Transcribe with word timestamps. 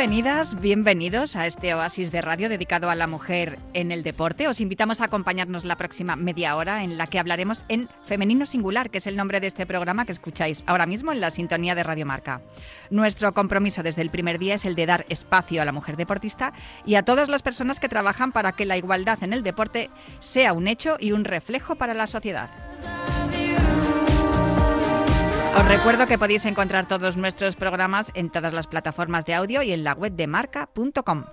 Bienvenidas, 0.00 0.58
bienvenidos 0.58 1.36
a 1.36 1.46
este 1.46 1.74
oasis 1.74 2.10
de 2.10 2.22
radio 2.22 2.48
dedicado 2.48 2.88
a 2.88 2.94
la 2.94 3.06
mujer 3.06 3.58
en 3.74 3.92
el 3.92 4.02
deporte. 4.02 4.48
Os 4.48 4.62
invitamos 4.62 5.02
a 5.02 5.04
acompañarnos 5.04 5.66
la 5.66 5.76
próxima 5.76 6.16
media 6.16 6.56
hora 6.56 6.82
en 6.84 6.96
la 6.96 7.06
que 7.06 7.18
hablaremos 7.18 7.66
en 7.68 7.86
Femenino 8.06 8.46
Singular, 8.46 8.88
que 8.88 8.96
es 8.96 9.06
el 9.06 9.14
nombre 9.14 9.40
de 9.40 9.48
este 9.48 9.66
programa 9.66 10.06
que 10.06 10.12
escucháis 10.12 10.64
ahora 10.66 10.86
mismo 10.86 11.12
en 11.12 11.20
la 11.20 11.30
sintonía 11.30 11.74
de 11.74 11.82
Radio 11.82 12.06
Marca. 12.06 12.40
Nuestro 12.88 13.34
compromiso 13.34 13.82
desde 13.82 14.00
el 14.00 14.08
primer 14.08 14.38
día 14.38 14.54
es 14.54 14.64
el 14.64 14.74
de 14.74 14.86
dar 14.86 15.04
espacio 15.10 15.60
a 15.60 15.66
la 15.66 15.72
mujer 15.72 15.98
deportista 15.98 16.54
y 16.86 16.94
a 16.94 17.02
todas 17.02 17.28
las 17.28 17.42
personas 17.42 17.78
que 17.78 17.90
trabajan 17.90 18.32
para 18.32 18.52
que 18.52 18.64
la 18.64 18.78
igualdad 18.78 19.22
en 19.22 19.34
el 19.34 19.42
deporte 19.42 19.90
sea 20.20 20.54
un 20.54 20.66
hecho 20.66 20.96
y 20.98 21.12
un 21.12 21.26
reflejo 21.26 21.74
para 21.74 21.92
la 21.92 22.06
sociedad. 22.06 22.69
Os 25.56 25.64
recuerdo 25.66 26.06
que 26.06 26.16
podéis 26.16 26.44
encontrar 26.46 26.86
todos 26.86 27.16
nuestros 27.16 27.56
programas 27.56 28.12
en 28.14 28.30
todas 28.30 28.52
las 28.52 28.66
plataformas 28.68 29.24
de 29.24 29.34
audio 29.34 29.62
y 29.62 29.72
en 29.72 29.82
la 29.82 29.94
web 29.94 30.12
de 30.12 30.26
marca.com. 30.26 31.24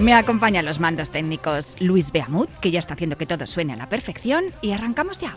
Me 0.00 0.14
acompañan 0.14 0.64
los 0.64 0.80
mandos 0.80 1.10
técnicos 1.10 1.76
Luis 1.78 2.10
Beamut, 2.10 2.48
que 2.60 2.70
ya 2.70 2.78
está 2.78 2.94
haciendo 2.94 3.16
que 3.16 3.26
todo 3.26 3.46
suene 3.46 3.74
a 3.74 3.76
la 3.76 3.88
perfección, 3.88 4.46
y 4.62 4.72
arrancamos 4.72 5.20
ya. 5.20 5.36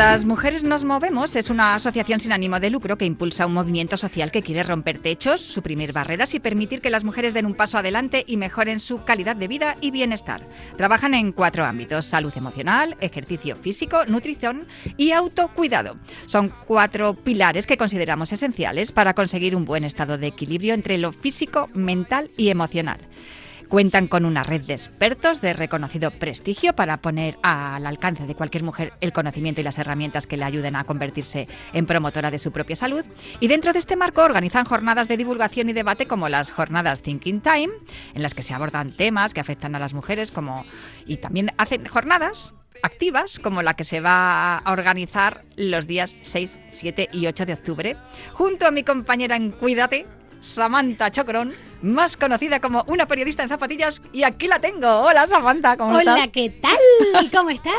Las 0.00 0.24
Mujeres 0.24 0.64
Nos 0.64 0.82
Movemos 0.82 1.36
es 1.36 1.50
una 1.50 1.74
asociación 1.74 2.20
sin 2.20 2.32
ánimo 2.32 2.58
de 2.58 2.70
lucro 2.70 2.96
que 2.96 3.04
impulsa 3.04 3.44
un 3.44 3.52
movimiento 3.52 3.98
social 3.98 4.30
que 4.30 4.40
quiere 4.40 4.62
romper 4.62 4.98
techos, 4.98 5.42
suprimir 5.42 5.92
barreras 5.92 6.32
y 6.32 6.40
permitir 6.40 6.80
que 6.80 6.88
las 6.88 7.04
mujeres 7.04 7.34
den 7.34 7.44
un 7.44 7.52
paso 7.52 7.76
adelante 7.76 8.24
y 8.26 8.38
mejoren 8.38 8.80
su 8.80 9.04
calidad 9.04 9.36
de 9.36 9.46
vida 9.46 9.76
y 9.82 9.90
bienestar. 9.90 10.40
Trabajan 10.78 11.12
en 11.12 11.32
cuatro 11.32 11.66
ámbitos, 11.66 12.06
salud 12.06 12.32
emocional, 12.34 12.96
ejercicio 13.02 13.56
físico, 13.56 14.06
nutrición 14.06 14.66
y 14.96 15.12
autocuidado. 15.12 15.98
Son 16.24 16.50
cuatro 16.66 17.12
pilares 17.12 17.66
que 17.66 17.76
consideramos 17.76 18.32
esenciales 18.32 18.92
para 18.92 19.12
conseguir 19.12 19.54
un 19.54 19.66
buen 19.66 19.84
estado 19.84 20.16
de 20.16 20.28
equilibrio 20.28 20.72
entre 20.72 20.96
lo 20.96 21.12
físico, 21.12 21.68
mental 21.74 22.30
y 22.38 22.48
emocional. 22.48 23.00
Cuentan 23.70 24.08
con 24.08 24.24
una 24.24 24.42
red 24.42 24.62
de 24.62 24.72
expertos 24.72 25.40
de 25.40 25.52
reconocido 25.52 26.10
prestigio 26.10 26.74
para 26.74 26.96
poner 26.96 27.38
al 27.44 27.86
alcance 27.86 28.26
de 28.26 28.34
cualquier 28.34 28.64
mujer 28.64 28.94
el 29.00 29.12
conocimiento 29.12 29.60
y 29.60 29.64
las 29.64 29.78
herramientas 29.78 30.26
que 30.26 30.36
le 30.36 30.42
ayuden 30.42 30.74
a 30.74 30.82
convertirse 30.82 31.46
en 31.72 31.86
promotora 31.86 32.32
de 32.32 32.40
su 32.40 32.50
propia 32.50 32.74
salud. 32.74 33.04
Y 33.38 33.46
dentro 33.46 33.72
de 33.72 33.78
este 33.78 33.94
marco 33.94 34.22
organizan 34.22 34.64
jornadas 34.64 35.06
de 35.06 35.16
divulgación 35.16 35.68
y 35.68 35.72
debate 35.72 36.06
como 36.06 36.28
las 36.28 36.50
jornadas 36.50 37.02
Thinking 37.02 37.42
Time, 37.42 37.72
en 38.12 38.22
las 38.22 38.34
que 38.34 38.42
se 38.42 38.54
abordan 38.54 38.90
temas 38.90 39.32
que 39.32 39.40
afectan 39.40 39.76
a 39.76 39.78
las 39.78 39.94
mujeres, 39.94 40.32
como 40.32 40.64
y 41.06 41.18
también 41.18 41.52
hacen 41.56 41.86
jornadas 41.86 42.52
activas 42.82 43.38
como 43.38 43.62
la 43.62 43.74
que 43.74 43.84
se 43.84 44.00
va 44.00 44.58
a 44.58 44.72
organizar 44.72 45.44
los 45.54 45.86
días 45.86 46.16
6, 46.22 46.56
7 46.72 47.10
y 47.12 47.28
8 47.28 47.46
de 47.46 47.52
octubre, 47.52 47.96
junto 48.32 48.66
a 48.66 48.72
mi 48.72 48.82
compañera 48.82 49.36
en 49.36 49.52
Cuídate, 49.52 50.08
Samantha 50.40 51.12
Chocron 51.12 51.52
más 51.82 52.16
conocida 52.16 52.60
como 52.60 52.84
una 52.86 53.06
periodista 53.06 53.42
en 53.42 53.48
zapatillas. 53.48 54.00
Y 54.12 54.22
aquí 54.22 54.46
la 54.46 54.58
tengo. 54.58 54.88
Hola, 54.88 55.26
Samantha, 55.26 55.76
¿cómo 55.76 55.90
Hola, 55.90 56.00
estás? 56.00 56.14
Hola, 56.14 56.28
¿qué 56.28 56.50
tal? 56.50 57.30
¿Cómo 57.32 57.50
estás? 57.50 57.72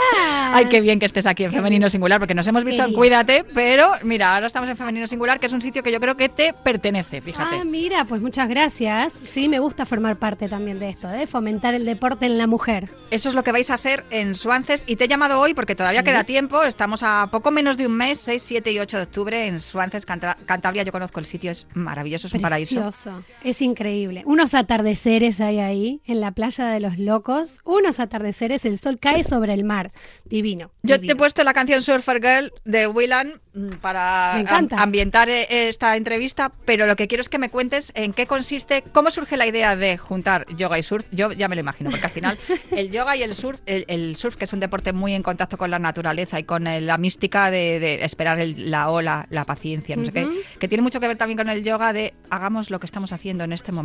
Ay, 0.54 0.66
qué 0.66 0.82
bien 0.82 1.00
que 1.00 1.06
estés 1.06 1.26
aquí 1.26 1.44
en 1.44 1.52
Femenino 1.52 1.90
Singular, 1.90 2.20
porque 2.20 2.34
nos 2.34 2.48
hemos 2.48 2.64
visto 2.64 2.84
en 2.84 2.94
Cuídate, 2.94 3.44
pero 3.54 3.94
mira, 4.04 4.36
ahora 4.36 4.48
estamos 4.48 4.70
en 4.70 4.78
Femenino 4.78 5.08
Singular, 5.08 5.40
que 5.40 5.46
es 5.46 5.54
un 5.54 5.62
sitio 5.62 5.84
que 5.84 5.92
yo 5.92 6.00
creo 6.00 6.16
que 6.16 6.30
te 6.30 6.54
pertenece, 6.54 7.22
fíjate. 7.22 7.58
Ah, 7.62 7.64
mira, 7.64 8.06
pues 8.06 8.22
muchas 8.22 8.50
gracias. 8.50 9.24
Sí, 9.28 9.48
me 9.48 9.60
gusta 9.60 9.86
formar 9.86 10.18
parte 10.18 10.48
también 10.48 10.80
de 10.80 10.90
esto, 10.90 11.08
de 11.08 11.28
fomentar 11.28 11.74
el 11.74 11.86
deporte 11.86 12.26
en 12.26 12.38
la 12.38 12.48
mujer. 12.48 12.90
Eso 13.10 13.30
es 13.30 13.36
lo 13.36 13.44
que 13.44 13.52
vais 13.52 13.70
a 13.70 13.76
hacer 13.76 14.06
en 14.10 14.36
Suances. 14.36 14.84
Y 14.88 14.96
te 14.96 15.06
he 15.06 15.08
llamado 15.08 15.40
hoy 15.40 15.54
porque 15.54 15.76
todavía 15.76 16.02
sí. 16.02 16.06
queda 16.06 16.24
tiempo. 16.24 16.64
Estamos 16.64 17.04
a 17.04 17.28
poco 17.32 17.52
menos 17.52 17.78
de 17.78 17.88
un 17.88 17.94
mes, 17.94 18.20
6, 18.22 18.42
7 18.46 18.72
y 18.72 18.80
8 18.80 18.98
de 18.98 19.04
octubre 19.04 19.48
en 19.48 19.60
Suances, 19.60 20.06
Cantabria. 20.06 20.84
Yo 20.84 20.92
conozco 20.92 21.20
el 21.20 21.26
sitio, 21.26 21.52
es 21.52 21.68
maravilloso, 21.74 22.28
es 22.28 22.34
un 22.34 22.42
paraíso. 22.42 22.76
Precioso, 22.76 23.24
es 23.44 23.62
increíble. 23.62 23.91
Unos 24.26 24.54
atardeceres 24.54 25.42
hay 25.42 25.60
ahí, 25.60 26.02
en 26.06 26.22
la 26.22 26.32
playa 26.32 26.68
de 26.68 26.80
los 26.80 26.98
locos. 26.98 27.60
Unos 27.64 28.00
atardeceres, 28.00 28.66
el 28.66 28.78
sol 28.78 28.98
cae 29.00 29.24
sobre 29.24 29.54
el 29.54 29.64
mar. 29.64 29.92
Divino. 30.26 30.72
Yo 30.84 30.96
divino. 30.96 31.08
te 31.08 31.14
he 31.14 31.16
puesto 31.16 31.44
la 31.44 31.54
canción 31.54 31.82
Surfer 31.82 32.22
Girl 32.22 32.54
de 32.64 32.88
Willan 32.88 33.42
para 33.82 34.36
am 34.36 34.70
ambientar 34.72 35.30
esta 35.30 35.98
entrevista, 35.98 36.52
pero 36.66 36.86
lo 36.86 36.96
que 36.96 37.08
quiero 37.08 37.22
es 37.22 37.30
que 37.30 37.38
me 37.38 37.50
cuentes 37.50 37.92
en 37.96 38.14
qué 38.14 38.26
consiste, 38.26 38.84
cómo 38.94 39.12
surge 39.12 39.36
la 39.36 39.46
idea 39.46 39.76
de 39.76 39.98
juntar 39.98 40.46
yoga 40.56 40.80
y 40.80 40.84
surf. 40.84 41.06
Yo 41.12 41.32
ya 41.34 41.48
me 41.50 41.56
lo 41.56 41.62
imagino, 41.62 41.90
porque 41.90 42.06
al 42.06 42.12
final 42.12 42.38
el 42.72 42.92
yoga 42.92 43.18
y 43.18 43.24
el 43.24 43.36
surf, 43.36 43.60
el, 43.66 43.84
el 43.88 44.16
surf 44.16 44.38
que 44.38 44.46
es 44.46 44.54
un 44.54 44.62
deporte 44.62 44.94
muy 44.94 45.14
en 45.14 45.24
contacto 45.24 45.58
con 45.58 45.70
la 45.70 45.80
naturaleza 45.80 46.40
y 46.40 46.44
con 46.44 46.66
el, 46.68 46.88
la 46.88 46.98
mística 46.98 47.52
de, 47.52 47.80
de 47.80 48.06
esperar 48.06 48.40
el, 48.40 48.72
la 48.72 48.90
ola, 48.90 49.28
la 49.30 49.46
paciencia, 49.46 49.96
no 49.96 50.04
uh 50.04 50.06
-huh. 50.06 50.08
sé 50.08 50.14
qué, 50.14 50.60
que 50.60 50.68
tiene 50.68 50.82
mucho 50.82 51.00
que 51.00 51.08
ver 51.08 51.18
también 51.18 51.38
con 51.38 51.50
el 51.50 51.64
yoga 51.64 51.92
de 51.92 52.14
hagamos 52.30 52.70
lo 52.70 52.80
que 52.80 52.86
estamos 52.86 53.12
haciendo 53.12 53.44
en 53.44 53.52
este 53.52 53.72
momento 53.72 53.81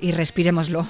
y 0.00 0.12
respiremoslo. 0.12 0.88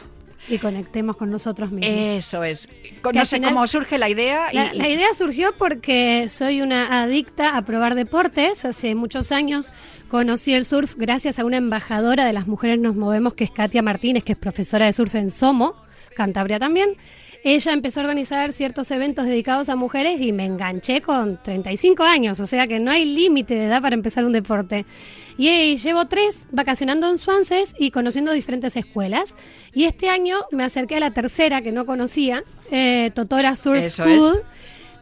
Y 0.49 0.59
conectemos 0.59 1.17
con 1.17 1.31
nosotros 1.31 1.71
mismos. 1.71 2.11
Eso 2.11 2.43
es. 2.43 2.69
No 3.13 3.27
sé 3.27 3.37
final, 3.37 3.53
cómo 3.53 3.67
surge 3.67 3.99
la 3.99 4.09
idea. 4.09 4.49
Y, 4.51 4.57
la, 4.57 4.73
la, 4.73 4.89
idea 4.89 5.13
surgió 5.13 5.53
porque 5.59 6.29
soy 6.31 6.63
una 6.63 7.03
adicta 7.03 7.57
a 7.57 7.63
probar 7.63 7.95
deportes. 7.95 8.65
Hace 8.65 8.95
muchos 8.95 9.31
años 9.31 9.73
conocí 10.09 10.55
el 10.55 10.65
surf 10.65 10.95
gracias 10.97 11.39
a 11.39 11.45
una 11.45 11.59
embajadora 11.59 12.25
de 12.25 12.33
las 12.33 12.47
mujeres 12.47 12.79
Nos 12.79 12.97
Movemos, 12.97 13.35
que 13.35 13.45
es 13.45 13.51
Katia 13.51 13.83
Martínez, 13.83 14.25
que 14.25 14.33
es 14.33 14.39
profesora 14.39 14.87
de 14.87 14.95
surf 14.95 15.15
en 15.17 15.31
Somo, 15.31 15.75
Cantabria 16.17 16.59
también. 16.59 16.97
Ella 17.45 17.73
empezó 17.73 18.01
a 18.01 18.03
organizar 18.03 18.53
ciertos 18.53 18.91
eventos 18.91 19.27
dedicados 19.27 19.69
a 19.69 19.77
mujeres 19.77 20.21
y 20.21 20.33
me 20.33 20.45
enganché 20.45 21.01
con 21.01 21.41
35 21.43 22.03
años, 22.03 22.41
o 22.41 22.47
sea 22.47 22.67
que 22.67 22.79
no 22.79 22.91
hay 22.91 23.05
límite 23.05 23.55
de 23.55 23.67
edad 23.67 23.81
para 23.81 23.95
empezar 23.95 24.25
un 24.25 24.33
deporte. 24.33 24.87
Y 25.37 25.49
eh, 25.49 25.77
llevo 25.77 26.07
tres 26.07 26.49
vacacionando 26.51 27.09
en 27.09 27.19
Swanses 27.19 27.75
y 27.79 27.93
conociendo 27.93 28.33
diferentes 28.33 28.77
escuelas. 28.77 29.37
Y 29.73 29.85
este 29.85 30.09
año 30.09 30.39
me 30.51 30.65
acerqué 30.65 30.97
a 30.97 31.01
la 31.01 31.13
tercera 31.13 31.63
que 31.63 31.71
no 31.71 31.87
conocía, 31.87 32.43
eh, 32.71 33.13
Totora 33.15 33.55
Surf 33.55 33.85
Eso 33.85 34.03
School. 34.03 34.37
Es. 34.39 34.45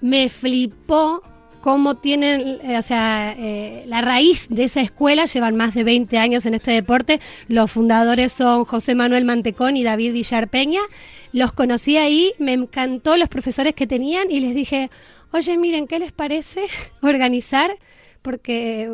Me 0.03 0.29
flipó 0.29 1.23
cómo 1.67 1.97
tienen, 1.97 2.61
eh, 2.63 2.79
o 2.79 2.83
sea, 2.83 3.35
eh, 3.37 3.83
la 3.89 4.01
raíz 4.01 4.47
de 4.49 4.63
esa 4.63 4.81
escuela, 4.81 5.25
llevan 5.27 5.57
más 5.57 5.75
de 5.75 5.83
20 5.83 6.17
años 6.17 6.47
en 6.47 6.55
este 6.55 6.71
deporte. 6.71 7.19
Los 7.49 7.73
fundadores 7.73 8.31
son 8.31 8.65
José 8.65 8.95
Manuel 8.95 9.25
Mantecón 9.25 9.77
y 9.77 9.83
David 9.83 10.13
Villar 10.13 10.47
Peña. 10.47 10.79
Los 11.33 11.51
conocí 11.51 11.97
ahí, 11.97 12.35
me 12.39 12.53
encantó 12.53 13.17
los 13.17 13.29
profesores 13.29 13.75
que 13.75 13.89
tenían 13.89 14.31
y 14.31 14.39
les 14.39 14.55
dije, 14.55 14.91
oye, 15.33 15.59
miren, 15.59 15.89
¿qué 15.89 15.99
les 15.99 16.13
parece 16.13 16.67
organizar? 17.03 17.77
Porque, 18.23 18.89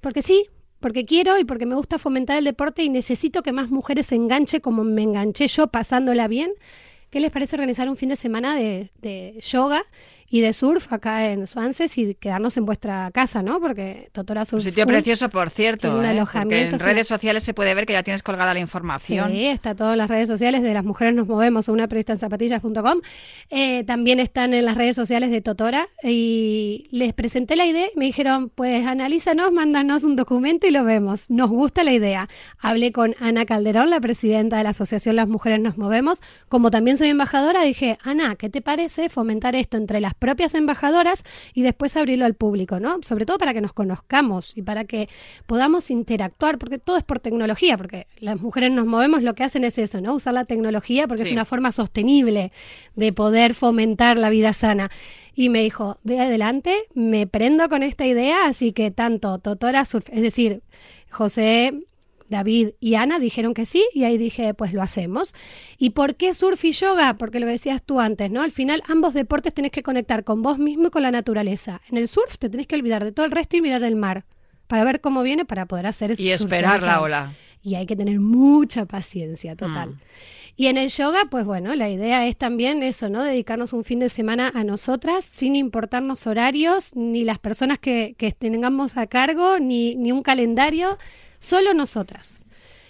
porque 0.00 0.22
sí, 0.22 0.46
porque 0.80 1.04
quiero 1.04 1.38
y 1.38 1.44
porque 1.44 1.66
me 1.66 1.74
gusta 1.74 1.98
fomentar 1.98 2.38
el 2.38 2.44
deporte 2.44 2.82
y 2.82 2.88
necesito 2.88 3.42
que 3.42 3.52
más 3.52 3.68
mujeres 3.68 4.06
se 4.06 4.14
enganche 4.14 4.62
como 4.62 4.82
me 4.82 5.02
enganché 5.02 5.46
yo 5.46 5.66
pasándola 5.66 6.26
bien. 6.26 6.52
¿Qué 7.10 7.20
les 7.20 7.30
parece 7.30 7.54
organizar 7.54 7.86
un 7.90 7.98
fin 7.98 8.08
de 8.08 8.16
semana 8.16 8.56
de, 8.56 8.90
de 9.02 9.38
yoga 9.42 9.84
y 10.30 10.40
de 10.40 10.52
surf 10.52 10.92
acá 10.92 11.30
en 11.30 11.46
Swanses 11.46 11.96
y 11.98 12.14
quedarnos 12.14 12.56
en 12.56 12.64
vuestra 12.64 13.10
casa, 13.12 13.42
¿no? 13.42 13.60
Porque 13.60 14.08
Totora 14.12 14.44
Surf 14.44 14.64
Un 14.64 14.70
sitio 14.70 14.86
precioso, 14.86 15.28
por 15.28 15.50
cierto. 15.50 15.96
un 15.96 16.04
¿eh? 16.04 16.08
alojamiento. 16.08 16.76
En 16.76 16.82
redes 16.82 17.06
sociales 17.06 17.42
se 17.42 17.54
puede 17.54 17.74
ver 17.74 17.86
que 17.86 17.92
ya 17.92 18.02
tienes 18.02 18.22
colgada 18.22 18.54
la 18.54 18.60
información. 18.60 19.30
Sí, 19.30 19.46
está 19.46 19.74
todo 19.74 19.92
en 19.92 19.98
las 19.98 20.08
redes 20.08 20.28
sociales 20.28 20.62
de 20.62 20.72
Las 20.74 20.84
Mujeres 20.84 21.14
Nos 21.14 21.26
Movemos, 21.26 21.68
una 21.68 21.88
periodista 21.88 22.14
en 22.14 22.18
zapatillas.com. 22.18 23.00
Eh, 23.50 23.84
también 23.84 24.20
están 24.20 24.54
en 24.54 24.64
las 24.64 24.76
redes 24.76 24.96
sociales 24.96 25.30
de 25.30 25.40
Totora 25.40 25.88
y 26.02 26.88
les 26.90 27.12
presenté 27.12 27.56
la 27.56 27.66
idea 27.66 27.86
y 27.94 27.98
me 27.98 28.06
dijeron, 28.06 28.50
pues 28.50 28.86
analízanos, 28.86 29.52
mándanos 29.52 30.04
un 30.04 30.16
documento 30.16 30.66
y 30.66 30.70
lo 30.70 30.84
vemos. 30.84 31.30
Nos 31.30 31.50
gusta 31.50 31.84
la 31.84 31.92
idea. 31.92 32.28
Hablé 32.58 32.92
con 32.92 33.14
Ana 33.20 33.44
Calderón, 33.44 33.90
la 33.90 34.00
presidenta 34.00 34.56
de 34.56 34.64
la 34.64 34.70
Asociación 34.70 35.16
Las 35.16 35.28
Mujeres 35.28 35.60
Nos 35.60 35.78
Movemos. 35.78 36.20
Como 36.48 36.70
también 36.70 36.96
soy 36.96 37.08
embajadora, 37.08 37.62
dije, 37.62 37.98
Ana, 38.02 38.36
¿qué 38.36 38.48
te 38.48 38.62
parece 38.62 39.08
fomentar 39.08 39.56
esto 39.56 39.76
entre 39.76 40.00
las 40.00 40.13
las 40.14 40.18
propias 40.18 40.54
embajadoras 40.54 41.24
y 41.54 41.62
después 41.62 41.96
abrirlo 41.96 42.24
al 42.24 42.34
público, 42.34 42.80
¿no? 42.80 42.98
Sobre 43.02 43.26
todo 43.26 43.38
para 43.38 43.52
que 43.52 43.60
nos 43.60 43.72
conozcamos 43.72 44.56
y 44.56 44.62
para 44.62 44.84
que 44.84 45.08
podamos 45.46 45.90
interactuar, 45.90 46.58
porque 46.58 46.78
todo 46.78 46.96
es 46.96 47.04
por 47.04 47.20
tecnología, 47.20 47.76
porque 47.76 48.06
las 48.18 48.40
mujeres 48.40 48.72
nos 48.72 48.86
movemos, 48.86 49.22
lo 49.22 49.34
que 49.34 49.44
hacen 49.44 49.64
es 49.64 49.78
eso, 49.78 50.00
¿no? 50.00 50.14
Usar 50.14 50.34
la 50.34 50.44
tecnología 50.44 51.06
porque 51.06 51.22
es 51.22 51.32
una 51.32 51.44
forma 51.44 51.72
sostenible 51.72 52.52
de 52.94 53.12
poder 53.12 53.54
fomentar 53.54 54.18
la 54.18 54.30
vida 54.30 54.52
sana. 54.52 54.90
Y 55.34 55.48
me 55.48 55.62
dijo, 55.62 55.98
ve 56.04 56.20
adelante, 56.20 56.84
me 56.94 57.26
prendo 57.26 57.68
con 57.68 57.82
esta 57.82 58.06
idea, 58.06 58.46
así 58.46 58.72
que 58.72 58.92
tanto 58.92 59.38
Totora 59.38 59.84
Surf, 59.84 60.06
es 60.12 60.22
decir, 60.22 60.62
José 61.10 61.74
David 62.28 62.70
y 62.80 62.94
Ana 62.94 63.18
dijeron 63.18 63.54
que 63.54 63.66
sí 63.66 63.84
y 63.92 64.04
ahí 64.04 64.18
dije, 64.18 64.54
pues 64.54 64.72
lo 64.72 64.82
hacemos. 64.82 65.34
¿Y 65.78 65.90
por 65.90 66.14
qué 66.14 66.34
surf 66.34 66.64
y 66.64 66.72
yoga? 66.72 67.14
Porque 67.14 67.40
lo 67.40 67.46
decías 67.46 67.82
tú 67.82 68.00
antes, 68.00 68.30
¿no? 68.30 68.42
Al 68.42 68.52
final 68.52 68.82
ambos 68.88 69.14
deportes 69.14 69.54
tenés 69.54 69.70
que 69.70 69.82
conectar 69.82 70.24
con 70.24 70.42
vos 70.42 70.58
mismo 70.58 70.88
y 70.88 70.90
con 70.90 71.02
la 71.02 71.10
naturaleza. 71.10 71.80
En 71.90 71.96
el 71.96 72.08
surf 72.08 72.38
te 72.38 72.48
tenés 72.48 72.66
que 72.66 72.76
olvidar 72.76 73.04
de 73.04 73.12
todo 73.12 73.26
el 73.26 73.32
resto 73.32 73.56
y 73.56 73.60
mirar 73.60 73.84
el 73.84 73.96
mar 73.96 74.24
para 74.66 74.84
ver 74.84 75.00
cómo 75.00 75.22
viene 75.22 75.44
para 75.44 75.66
poder 75.66 75.86
hacer 75.86 76.12
ese 76.12 76.22
Y 76.22 76.30
esperar 76.30 76.82
la 76.82 77.00
ola. 77.00 77.32
Y 77.62 77.76
hay 77.76 77.86
que 77.86 77.96
tener 77.96 78.20
mucha 78.20 78.84
paciencia, 78.86 79.56
total. 79.56 79.90
Mm. 79.90 80.00
Y 80.56 80.66
en 80.68 80.78
el 80.78 80.88
yoga, 80.88 81.22
pues 81.30 81.44
bueno, 81.44 81.74
la 81.74 81.88
idea 81.88 82.26
es 82.26 82.36
también 82.36 82.82
eso, 82.82 83.08
¿no? 83.08 83.24
Dedicarnos 83.24 83.72
un 83.72 83.82
fin 83.82 83.98
de 83.98 84.08
semana 84.08 84.52
a 84.54 84.62
nosotras 84.62 85.24
sin 85.24 85.56
importarnos 85.56 86.26
horarios, 86.28 86.94
ni 86.94 87.24
las 87.24 87.38
personas 87.38 87.80
que, 87.80 88.14
que 88.16 88.30
tengamos 88.30 88.96
a 88.96 89.08
cargo, 89.08 89.58
ni, 89.58 89.96
ni 89.96 90.12
un 90.12 90.22
calendario 90.22 90.96
solo 91.44 91.74
nosotras. 91.74 92.44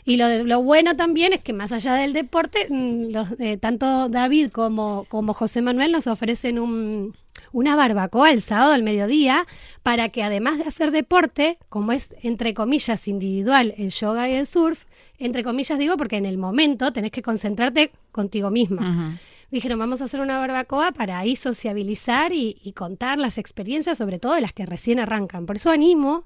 Y 0.06 0.18
lo, 0.18 0.44
lo, 0.44 0.62
bueno 0.62 0.96
también 0.96 1.32
es 1.32 1.40
que 1.40 1.54
más 1.54 1.72
allá 1.72 1.94
del 1.94 2.12
deporte, 2.12 2.66
mm, 2.68 3.10
los, 3.10 3.28
eh, 3.38 3.56
tanto 3.56 4.08
David 4.08 4.50
como, 4.50 5.06
como 5.08 5.32
José 5.32 5.62
Manuel 5.62 5.92
nos 5.92 6.06
ofrecen 6.06 6.58
un, 6.58 7.14
una 7.52 7.74
barbacoa 7.74 8.30
el 8.30 8.42
sábado 8.42 8.74
al 8.74 8.82
mediodía 8.82 9.46
para 9.82 10.10
que 10.10 10.22
además 10.22 10.58
de 10.58 10.64
hacer 10.64 10.90
deporte, 10.90 11.58
como 11.70 11.92
es 11.92 12.14
entre 12.22 12.52
comillas 12.52 13.08
individual 13.08 13.74
el 13.78 13.90
yoga 13.90 14.28
y 14.28 14.34
el 14.34 14.46
surf, 14.46 14.84
entre 15.18 15.42
comillas 15.42 15.78
digo 15.78 15.96
porque 15.96 16.16
en 16.16 16.26
el 16.26 16.36
momento 16.36 16.92
tenés 16.92 17.10
que 17.10 17.22
concentrarte 17.22 17.90
contigo 18.12 18.50
misma. 18.50 19.18
Dijeron, 19.50 19.78
vamos 19.78 20.02
a 20.02 20.06
hacer 20.06 20.20
una 20.20 20.38
barbacoa 20.38 20.92
para 20.92 21.18
ahí 21.18 21.36
sociabilizar 21.36 22.32
y, 22.32 22.56
y 22.62 22.72
contar 22.72 23.18
las 23.18 23.38
experiencias, 23.38 23.98
sobre 23.98 24.18
todo 24.18 24.34
de 24.34 24.40
las 24.40 24.52
que 24.52 24.66
recién 24.66 24.98
arrancan. 24.98 25.46
Por 25.46 25.56
eso 25.56 25.70
animo 25.70 26.24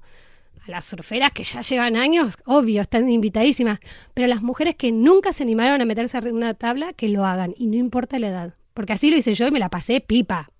a 0.67 0.71
las 0.71 0.85
surferas 0.85 1.31
que 1.31 1.43
ya 1.43 1.61
llevan 1.61 1.95
años, 1.95 2.35
obvio, 2.45 2.81
están 2.81 3.09
invitadísimas, 3.09 3.79
pero 4.13 4.27
las 4.27 4.41
mujeres 4.41 4.75
que 4.75 4.91
nunca 4.91 5.33
se 5.33 5.43
animaron 5.43 5.81
a 5.81 5.85
meterse 5.85 6.17
en 6.17 6.35
una 6.35 6.53
tabla, 6.53 6.93
que 6.93 7.09
lo 7.09 7.25
hagan, 7.25 7.53
y 7.57 7.67
no 7.67 7.75
importa 7.75 8.19
la 8.19 8.27
edad. 8.29 8.53
Porque 8.73 8.93
así 8.93 9.09
lo 9.09 9.17
hice 9.17 9.33
yo 9.33 9.47
y 9.47 9.51
me 9.51 9.59
la 9.59 9.69
pasé 9.69 10.01
pipa 10.01 10.51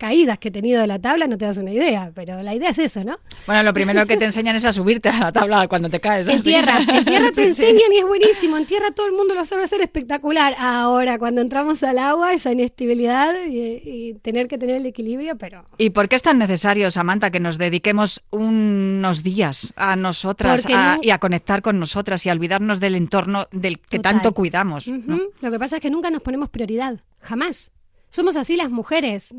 caídas 0.00 0.38
que 0.38 0.48
he 0.48 0.50
tenido 0.50 0.80
de 0.80 0.86
la 0.86 0.98
tabla 0.98 1.26
no 1.26 1.36
te 1.36 1.44
das 1.44 1.58
una 1.58 1.72
idea, 1.72 2.10
pero 2.14 2.42
la 2.42 2.54
idea 2.54 2.70
es 2.70 2.78
eso, 2.78 3.04
¿no? 3.04 3.18
Bueno, 3.46 3.62
lo 3.62 3.74
primero 3.74 4.06
que 4.06 4.16
te 4.16 4.24
enseñan 4.30 4.56
es 4.56 4.64
a 4.64 4.72
subirte 4.72 5.10
a 5.10 5.18
la 5.18 5.30
tabla 5.30 5.68
cuando 5.68 5.90
te 5.90 6.00
caes. 6.00 6.26
En 6.26 6.42
tierra, 6.42 6.80
en 6.80 7.04
tierra 7.04 7.30
te 7.32 7.46
enseñan 7.48 7.92
y 7.92 7.98
es 7.98 8.06
buenísimo, 8.06 8.56
en 8.56 8.64
tierra 8.64 8.92
todo 8.92 9.06
el 9.06 9.12
mundo 9.12 9.34
lo 9.34 9.44
sabe 9.44 9.64
hacer 9.64 9.82
espectacular. 9.82 10.54
Ahora, 10.58 11.18
cuando 11.18 11.42
entramos 11.42 11.82
al 11.82 11.98
agua, 11.98 12.32
esa 12.32 12.50
inestabilidad 12.50 13.34
y, 13.46 14.14
tener 14.22 14.48
que 14.48 14.56
tener 14.56 14.76
el 14.76 14.86
equilibrio, 14.86 15.36
pero... 15.36 15.66
¿Y 15.76 15.90
por 15.90 16.08
qué 16.08 16.16
es 16.16 16.22
tan 16.22 16.38
necesario, 16.38 16.90
Samantha, 16.90 17.30
que 17.30 17.38
nos 17.38 17.58
dediquemos 17.58 18.22
unos 18.30 19.22
días 19.22 19.74
a 19.76 19.96
nosotras 19.96 20.64
y 21.02 21.10
a 21.10 21.18
conectar 21.18 21.60
con 21.60 21.78
nosotras 21.78 22.24
y 22.24 22.30
a 22.30 22.32
olvidarnos 22.32 22.80
del 22.80 22.94
entorno 22.94 23.48
del 23.52 23.78
que 23.78 23.98
tanto 23.98 24.32
cuidamos? 24.32 24.86
Lo 24.86 25.50
que 25.50 25.58
pasa 25.58 25.76
es 25.76 25.82
que 25.82 25.90
nunca 25.90 26.10
nos 26.10 26.22
ponemos 26.22 26.48
prioridad, 26.48 27.00
jamás. 27.20 27.70
Somos 28.10 28.36
así 28.36 28.56
las 28.56 28.70
mujeres. 28.70 29.32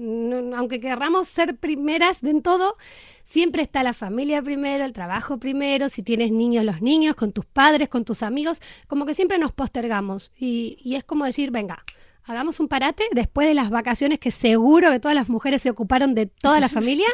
aunque 0.55 0.79
querramos 0.79 1.27
ser 1.27 1.57
primeras 1.57 2.23
en 2.23 2.41
todo, 2.41 2.73
siempre 3.23 3.61
está 3.61 3.83
la 3.83 3.93
familia 3.93 4.41
primero, 4.41 4.85
el 4.85 4.93
trabajo 4.93 5.37
primero, 5.37 5.89
si 5.89 6.01
tienes 6.03 6.31
niños, 6.31 6.65
los 6.65 6.81
niños, 6.81 7.15
con 7.15 7.33
tus 7.33 7.45
padres, 7.45 7.89
con 7.89 8.05
tus 8.05 8.23
amigos, 8.23 8.61
como 8.87 9.05
que 9.05 9.13
siempre 9.13 9.37
nos 9.37 9.51
postergamos. 9.51 10.31
Y, 10.37 10.77
y 10.81 10.95
es 10.95 11.03
como 11.03 11.25
decir, 11.25 11.51
venga, 11.51 11.83
hagamos 12.23 12.59
un 12.59 12.67
parate 12.67 13.03
después 13.11 13.47
de 13.47 13.53
las 13.53 13.69
vacaciones 13.69 14.19
que 14.19 14.31
seguro 14.31 14.89
que 14.89 14.99
todas 14.99 15.15
las 15.15 15.29
mujeres 15.29 15.61
se 15.61 15.69
ocuparon 15.69 16.15
de 16.15 16.25
toda 16.25 16.59
la 16.59 16.69
familia. 16.77 17.07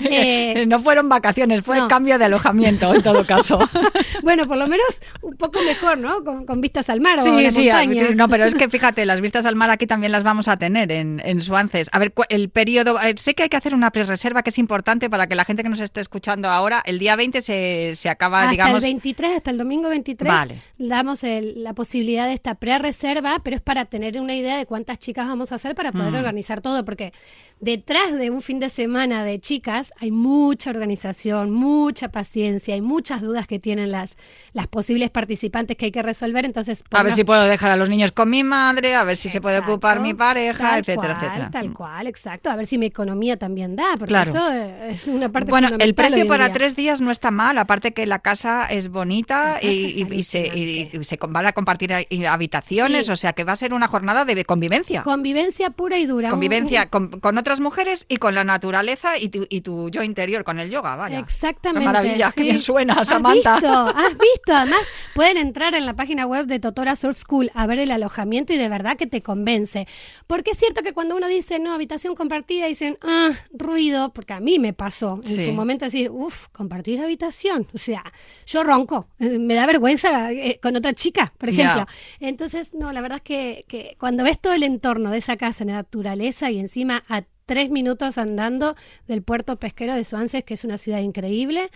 Eh, 0.00 0.64
no 0.68 0.80
fueron 0.80 1.08
vacaciones, 1.08 1.62
fue 1.62 1.78
cambio 1.88 2.18
de 2.18 2.24
alojamiento 2.24 2.94
en 2.94 3.02
todo 3.02 3.24
caso. 3.24 3.58
bueno, 4.22 4.46
por 4.46 4.56
lo 4.56 4.66
menos 4.66 5.00
un 5.22 5.36
poco 5.36 5.62
mejor, 5.62 5.98
¿no? 5.98 6.22
Con, 6.24 6.60
vistas 6.60 6.88
al 6.88 7.00
mar 7.00 7.18
o 7.18 7.22
sí, 7.22 7.50
sí, 7.50 7.70
no, 8.14 8.28
pero 8.28 8.44
es 8.44 8.54
que 8.54 8.68
fíjate, 8.70 9.04
las 9.04 9.20
vistas 9.20 9.44
al 9.44 9.56
mar 9.56 9.70
aquí 9.70 9.86
también 9.86 10.12
las 10.12 10.24
vamos 10.24 10.48
a 10.48 10.56
tener 10.56 10.90
en, 10.92 11.20
en 11.24 11.42
Suances. 11.42 11.88
A 11.92 11.98
ver, 11.98 12.12
el 12.28 12.48
periodo, 12.48 13.00
eh, 13.00 13.14
sé 13.18 13.34
que 13.34 13.44
hay 13.44 13.48
que 13.48 13.56
hacer 13.56 13.74
una 13.74 13.90
pre-reserva 13.90 14.42
que 14.42 14.50
es 14.50 14.58
importante 14.58 15.10
para 15.10 15.26
que 15.26 15.34
la 15.34 15.44
gente 15.44 15.62
que 15.62 15.68
nos 15.68 15.80
esté 15.80 16.00
escuchando 16.00 16.48
ahora, 16.48 16.82
el 16.84 16.98
día 16.98 17.16
20 17.16 17.42
se, 17.42 17.92
se 17.96 18.08
acaba, 18.08 18.40
hasta 18.40 18.50
digamos... 18.50 18.76
el 18.76 18.82
23, 18.82 19.36
hasta 19.36 19.50
el 19.50 19.58
domingo 19.58 19.88
23, 19.88 20.32
damos 20.78 21.20
la 21.22 21.74
posibilidad 21.74 22.26
de 22.26 22.34
esta 22.34 22.54
pre-reserva, 22.54 23.40
pero 23.42 23.56
es 23.56 23.62
para 23.62 23.84
tener 23.84 24.20
una 24.20 24.34
idea 24.34 24.56
de 24.56 24.66
cuántas 24.66 24.98
chicas 24.98 25.26
vamos 25.26 25.52
a 25.52 25.56
hacer 25.56 25.74
para 25.74 25.92
poder 25.92 26.12
mm. 26.12 26.16
organizar 26.16 26.60
todo, 26.60 26.84
porque 26.84 27.12
detrás 27.60 28.12
de 28.18 28.30
un 28.30 28.42
fin 28.42 28.60
de 28.60 28.68
semana 28.68 29.24
de 29.24 29.40
chicas 29.40 29.83
hay 29.98 30.10
mucha 30.10 30.70
organización, 30.70 31.50
mucha 31.50 32.08
paciencia, 32.08 32.74
hay 32.74 32.80
muchas 32.80 33.20
dudas 33.20 33.46
que 33.46 33.58
tienen 33.58 33.90
las, 33.90 34.16
las 34.52 34.66
posibles 34.66 35.10
participantes 35.10 35.76
que 35.76 35.86
hay 35.86 35.92
que 35.92 36.02
resolver. 36.02 36.44
Entonces, 36.44 36.84
a 36.90 37.02
ver 37.02 37.14
si 37.14 37.24
puedo 37.24 37.42
dejar 37.42 37.70
a 37.70 37.76
los 37.76 37.88
niños 37.88 38.12
con 38.12 38.30
mi 38.30 38.42
madre, 38.42 38.94
a 38.94 39.04
ver 39.04 39.16
si 39.16 39.28
se 39.28 39.40
puede 39.40 39.58
ocupar 39.58 40.00
mi 40.00 40.14
pareja, 40.14 40.78
etcétera, 40.78 41.18
etcétera. 41.20 41.50
Tal 41.50 41.72
cual, 41.72 42.06
exacto. 42.06 42.50
A 42.50 42.56
ver 42.56 42.66
si 42.66 42.78
mi 42.78 42.86
economía 42.86 43.36
también 43.36 43.76
da, 43.76 43.96
porque 43.98 44.14
eso 44.14 44.50
es 44.50 45.08
una 45.08 45.28
parte 45.30 45.50
Bueno, 45.50 45.68
el 45.78 45.94
precio 45.94 46.26
para 46.26 46.52
tres 46.52 46.76
días 46.76 47.00
no 47.00 47.10
está 47.10 47.30
mal, 47.30 47.58
aparte 47.58 47.92
que 47.92 48.06
la 48.06 48.20
casa 48.20 48.66
es 48.66 48.88
bonita 48.88 49.58
y, 49.62 50.22
se, 50.22 50.88
se, 51.02 51.18
van 51.28 51.46
a 51.46 51.52
compartir 51.52 51.92
habitaciones, 51.92 53.08
o 53.08 53.16
sea 53.16 53.32
que 53.32 53.44
va 53.44 53.52
a 53.52 53.56
ser 53.56 53.74
una 53.74 53.88
jornada 53.88 54.24
de 54.24 54.44
convivencia. 54.44 55.02
Convivencia 55.02 55.70
pura 55.70 55.98
y 55.98 56.06
dura. 56.06 56.30
Convivencia 56.30 56.86
con, 56.86 57.20
con 57.20 57.38
otras 57.38 57.60
mujeres 57.60 58.06
y 58.08 58.16
con 58.16 58.34
la 58.34 58.44
naturaleza 58.44 59.18
y 59.18 59.28
tu, 59.28 59.46
y 59.48 59.60
tu 59.60 59.73
yo 59.90 60.02
interior, 60.02 60.44
con 60.44 60.58
el 60.58 60.70
yoga, 60.70 60.96
vaya. 60.96 61.18
Exactamente. 61.18 61.80
Qué 61.80 61.86
maravilla, 61.86 62.32
qué 62.32 62.42
bien 62.42 62.62
suena, 62.62 63.04
Samantha. 63.04 63.56
¿Has 63.56 63.62
visto? 63.62 63.78
¿Has 63.78 64.18
visto? 64.18 64.52
Además, 64.54 64.86
pueden 65.14 65.36
entrar 65.36 65.74
en 65.74 65.86
la 65.86 65.94
página 65.94 66.26
web 66.26 66.46
de 66.46 66.60
Totora 66.60 66.96
Surf 66.96 67.18
School 67.18 67.50
a 67.54 67.66
ver 67.66 67.78
el 67.78 67.90
alojamiento 67.90 68.52
y 68.52 68.56
de 68.56 68.68
verdad 68.68 68.96
que 68.96 69.06
te 69.06 69.22
convence. 69.22 69.86
Porque 70.26 70.52
es 70.52 70.58
cierto 70.58 70.82
que 70.82 70.92
cuando 70.92 71.16
uno 71.16 71.28
dice, 71.28 71.58
no, 71.58 71.72
habitación 71.72 72.14
compartida, 72.14 72.66
dicen, 72.66 72.98
ah, 73.02 73.30
ruido, 73.52 74.12
porque 74.12 74.32
a 74.32 74.40
mí 74.40 74.58
me 74.58 74.72
pasó 74.72 75.20
en 75.24 75.44
su 75.44 75.52
momento 75.52 75.84
decir, 75.84 76.10
uff, 76.10 76.48
compartir 76.48 77.00
habitación. 77.00 77.66
O 77.74 77.78
sea, 77.78 78.04
yo 78.46 78.64
ronco, 78.64 79.08
eh, 79.18 79.38
me 79.38 79.54
da 79.54 79.66
vergüenza 79.66 80.32
eh, 80.32 80.58
con 80.62 80.76
otra 80.76 80.92
chica, 80.94 81.32
por 81.38 81.48
ejemplo. 81.48 81.86
Entonces, 82.20 82.74
no, 82.74 82.92
la 82.92 83.00
verdad 83.00 83.16
es 83.16 83.22
que, 83.22 83.64
que 83.68 83.96
cuando 83.98 84.24
ves 84.24 84.40
todo 84.40 84.52
el 84.52 84.62
entorno 84.62 85.10
de 85.10 85.18
esa 85.18 85.36
casa 85.36 85.64
en 85.64 85.70
la 85.70 85.76
naturaleza 85.76 86.50
y 86.50 86.58
encima 86.58 87.04
a 87.08 87.22
tres 87.46 87.70
minutos 87.70 88.18
andando 88.18 88.76
del 89.06 89.22
puerto 89.22 89.56
pesquero 89.56 89.94
de 89.94 90.04
Suances, 90.04 90.44
que 90.44 90.54
es 90.54 90.64
una 90.64 90.78
ciudad 90.78 91.00
increíble. 91.00 91.70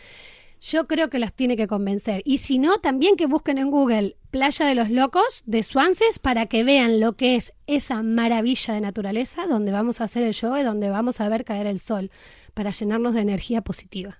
Yo 0.60 0.86
creo 0.86 1.08
que 1.08 1.18
las 1.18 1.32
tiene 1.32 1.56
que 1.56 1.68
convencer. 1.68 2.22
Y 2.24 2.38
si 2.38 2.58
no, 2.58 2.78
también 2.78 3.16
que 3.16 3.26
busquen 3.26 3.58
en 3.58 3.70
Google 3.70 4.16
Playa 4.30 4.66
de 4.66 4.74
los 4.74 4.90
Locos 4.90 5.42
de 5.46 5.62
Suances 5.62 6.18
para 6.18 6.46
que 6.46 6.62
vean 6.62 7.00
lo 7.00 7.14
que 7.14 7.36
es 7.36 7.54
esa 7.66 8.02
maravilla 8.02 8.74
de 8.74 8.80
naturaleza 8.82 9.46
donde 9.46 9.72
vamos 9.72 10.00
a 10.00 10.04
hacer 10.04 10.22
el 10.22 10.34
show 10.34 10.54
y 10.56 10.62
donde 10.62 10.90
vamos 10.90 11.22
a 11.22 11.28
ver 11.30 11.44
caer 11.44 11.66
el 11.66 11.78
sol 11.78 12.10
para 12.52 12.70
llenarnos 12.70 13.14
de 13.14 13.20
energía 13.20 13.62
positiva. 13.62 14.16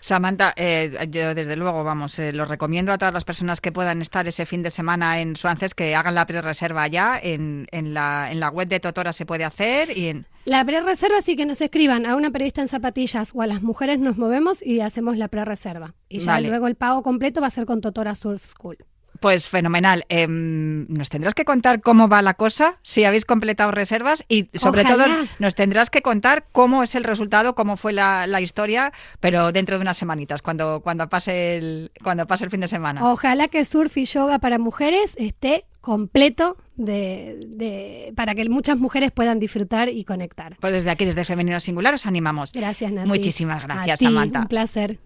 Samantha, 0.00 0.54
eh, 0.56 1.08
yo 1.10 1.34
desde 1.34 1.56
luego, 1.56 1.84
vamos, 1.84 2.18
eh, 2.18 2.32
lo 2.32 2.46
recomiendo 2.46 2.92
a 2.92 2.98
todas 2.98 3.12
las 3.12 3.24
personas 3.24 3.60
que 3.60 3.72
puedan 3.72 4.00
estar 4.00 4.26
ese 4.28 4.46
fin 4.46 4.62
de 4.62 4.70
semana 4.70 5.20
en 5.20 5.36
Suances 5.36 5.74
que 5.74 5.94
hagan 5.94 6.14
la 6.14 6.24
pre-reserva 6.26 6.86
ya. 6.86 7.18
En, 7.20 7.66
en, 7.70 7.92
la, 7.92 8.30
en 8.30 8.40
la 8.40 8.48
web 8.48 8.68
de 8.68 8.80
Totora 8.80 9.12
se 9.12 9.26
puede 9.26 9.44
hacer 9.44 9.96
y 9.96 10.08
en... 10.08 10.26
La 10.46 10.64
pre-reserva 10.64 11.20
sí 11.20 11.36
que 11.36 11.44
nos 11.44 11.60
escriban 11.60 12.06
a 12.06 12.16
una 12.16 12.30
periodista 12.30 12.62
en 12.62 12.68
zapatillas 12.68 13.32
o 13.34 13.42
a 13.42 13.46
las 13.46 13.60
mujeres 13.60 14.00
nos 14.00 14.16
movemos 14.16 14.62
y 14.64 14.80
hacemos 14.80 15.18
la 15.18 15.28
pre-reserva. 15.28 15.94
Y 16.08 16.20
ya 16.20 16.40
luego 16.40 16.66
el 16.66 16.76
pago 16.76 17.02
completo 17.02 17.40
va 17.42 17.48
a 17.48 17.50
ser 17.50 17.66
con 17.66 17.82
Totora 17.82 18.14
Surf 18.14 18.42
School. 18.44 18.78
Pues 19.20 19.46
fenomenal. 19.46 20.04
Em, 20.08 20.86
nos 20.88 21.10
tendrás 21.10 21.34
que 21.34 21.44
contar 21.44 21.82
cómo 21.82 22.08
va 22.08 22.22
la 22.22 22.34
cosa, 22.34 22.78
si 22.82 23.04
habéis 23.04 23.24
completado 23.26 23.70
reservas 23.70 24.24
y 24.28 24.48
sobre 24.54 24.84
todo 24.84 25.04
nos 25.38 25.54
tendrás 25.54 25.90
que 25.90 26.02
contar 26.02 26.44
cómo 26.52 26.82
es 26.82 26.94
el 26.94 27.04
resultado, 27.04 27.54
cómo 27.54 27.76
fue 27.76 27.92
la, 27.92 28.40
historia, 28.40 28.92
pero 29.20 29.52
dentro 29.52 29.76
de 29.76 29.82
unas 29.82 29.98
semanitas, 29.98 30.40
cuando, 30.40 30.80
cuando, 30.82 31.08
pase 31.08 31.58
el, 31.58 31.92
cuando 32.02 32.26
pase 32.26 32.44
el 32.44 32.50
fin 32.50 32.60
de 32.60 32.68
semana. 32.68 33.04
Ojalá 33.04 33.48
que 33.48 33.64
surf 33.64 33.98
y 33.98 34.06
yoga 34.06 34.38
para 34.38 34.58
mujeres 34.58 35.14
esté 35.18 35.66
completo 35.82 36.56
de, 36.76 38.12
para 38.16 38.34
que 38.34 38.48
muchas 38.48 38.78
mujeres 38.78 39.12
puedan 39.12 39.38
disfrutar 39.38 39.90
y 39.90 40.04
conectar. 40.04 40.56
Pues 40.60 40.72
desde 40.72 40.90
aquí, 40.90 41.04
desde 41.04 41.24
Femenino 41.26 41.60
Singular, 41.60 41.92
os 41.92 42.06
animamos. 42.06 42.52
Gracias, 42.52 42.90
Nati. 42.92 43.08
Muchísimas 43.08 43.62
gracias, 43.62 44.00
Samantha. 44.00 44.40
Un 44.40 44.48
placer. 44.48 44.98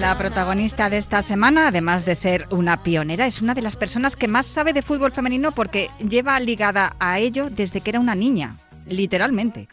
La 0.00 0.18
protagonista 0.18 0.90
de 0.90 0.98
esta 0.98 1.22
semana, 1.22 1.68
además 1.68 2.04
de 2.04 2.16
ser 2.16 2.46
una 2.50 2.82
pionera, 2.82 3.26
es 3.26 3.40
una 3.42 3.54
de 3.54 3.62
las 3.62 3.76
personas 3.76 4.16
que 4.16 4.26
más 4.26 4.46
sabe 4.46 4.72
de 4.72 4.82
fútbol 4.82 5.12
femenino 5.12 5.52
porque 5.52 5.88
lleva 6.00 6.40
ligada 6.40 6.96
a 6.98 7.20
ello 7.20 7.48
desde 7.48 7.80
que 7.80 7.90
era 7.90 8.00
una 8.00 8.16
niña, 8.16 8.56
literalmente. 8.88 9.68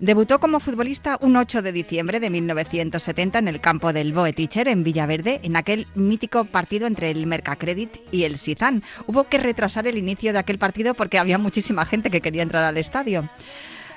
Debutó 0.00 0.38
como 0.38 0.60
futbolista 0.60 1.18
un 1.22 1.36
8 1.36 1.60
de 1.60 1.72
diciembre 1.72 2.20
de 2.20 2.30
1970 2.30 3.40
en 3.40 3.48
el 3.48 3.60
campo 3.60 3.92
del 3.92 4.12
Boeticher 4.12 4.68
en 4.68 4.84
Villaverde, 4.84 5.40
en 5.42 5.56
aquel 5.56 5.88
mítico 5.96 6.44
partido 6.44 6.86
entre 6.86 7.10
el 7.10 7.26
Mercacredit 7.26 7.98
y 8.12 8.22
el 8.22 8.36
Sizán. 8.36 8.84
Hubo 9.08 9.24
que 9.24 9.38
retrasar 9.38 9.88
el 9.88 9.98
inicio 9.98 10.32
de 10.32 10.38
aquel 10.38 10.56
partido 10.56 10.94
porque 10.94 11.18
había 11.18 11.36
muchísima 11.36 11.84
gente 11.84 12.10
que 12.10 12.20
quería 12.20 12.44
entrar 12.44 12.62
al 12.62 12.76
estadio. 12.76 13.28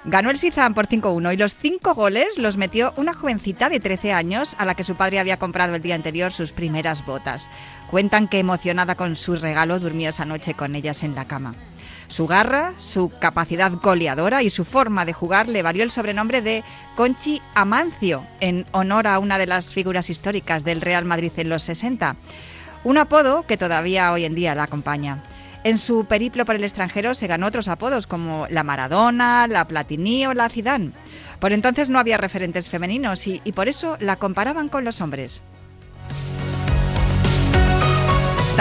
Ganó 0.04 0.32
el 0.32 0.40
Sizán 0.40 0.74
por 0.74 0.88
5-1 0.88 1.36
y 1.36 1.38
los 1.38 1.54
cinco 1.54 1.94
goles 1.94 2.40
los 2.40 2.58
metió 2.58 2.94
una 2.98 3.14
jovencita 3.14 3.70
de 3.70 3.80
13 3.80 4.12
años 4.12 4.56
a 4.58 4.66
la 4.66 4.74
que 4.74 4.84
su 4.84 4.96
padre 4.96 5.20
había 5.20 5.38
comprado 5.38 5.76
el 5.76 5.84
día 5.84 5.94
anterior 5.94 6.32
sus 6.32 6.52
primeras 6.52 7.06
botas. 7.06 7.48
Cuentan 7.92 8.28
que 8.28 8.40
emocionada 8.40 8.96
con 8.96 9.16
su 9.16 9.36
regalo 9.36 9.80
durmió 9.80 10.10
esa 10.10 10.26
noche 10.26 10.56
con 10.56 10.74
ellas 10.74 11.04
en 11.04 11.14
la 11.14 11.26
cama. 11.26 11.54
Su 12.12 12.28
garra, 12.28 12.74
su 12.78 13.10
capacidad 13.22 13.72
goleadora 13.72 14.44
y 14.44 14.50
su 14.50 14.66
forma 14.66 15.06
de 15.06 15.14
jugar 15.14 15.48
le 15.48 15.64
valió 15.64 15.82
el 15.82 15.92
sobrenombre 15.92 16.42
de 16.42 16.62
Conchi 16.98 17.42
Amancio, 17.56 18.26
en 18.42 18.66
honor 18.74 19.08
a 19.08 19.18
una 19.18 19.38
de 19.38 19.48
las 19.48 19.74
figuras 19.74 20.10
históricas 20.10 20.66
del 20.66 20.82
Real 20.82 21.06
Madrid 21.06 21.32
en 21.38 21.48
los 21.48 21.64
60. 21.64 22.18
Un 22.84 22.98
apodo 22.98 23.46
que 23.48 23.56
todavía 23.56 24.12
hoy 24.12 24.26
en 24.26 24.36
día 24.36 24.56
la 24.56 24.64
acompaña. 24.64 25.24
En 25.64 25.78
su 25.78 26.04
periplo 26.04 26.44
por 26.44 26.56
el 26.56 26.66
extranjero 26.66 27.16
se 27.16 27.28
ganó 27.28 27.48
otros 27.48 27.70
apodos 27.70 28.08
como 28.08 28.46
la 28.50 28.64
Maradona, 28.64 29.48
la 29.48 29.64
Platini 29.64 30.26
o 30.28 30.34
la 30.34 30.50
Zidane. 30.50 30.92
Por 31.40 31.54
entonces 31.54 31.88
no 31.88 31.98
había 31.98 32.18
referentes 32.18 32.68
femeninos 32.68 33.26
y, 33.26 33.40
y 33.46 33.54
por 33.54 33.70
eso 33.70 33.96
la 34.02 34.18
comparaban 34.18 34.68
con 34.68 34.84
los 34.84 35.00
hombres. 35.00 35.40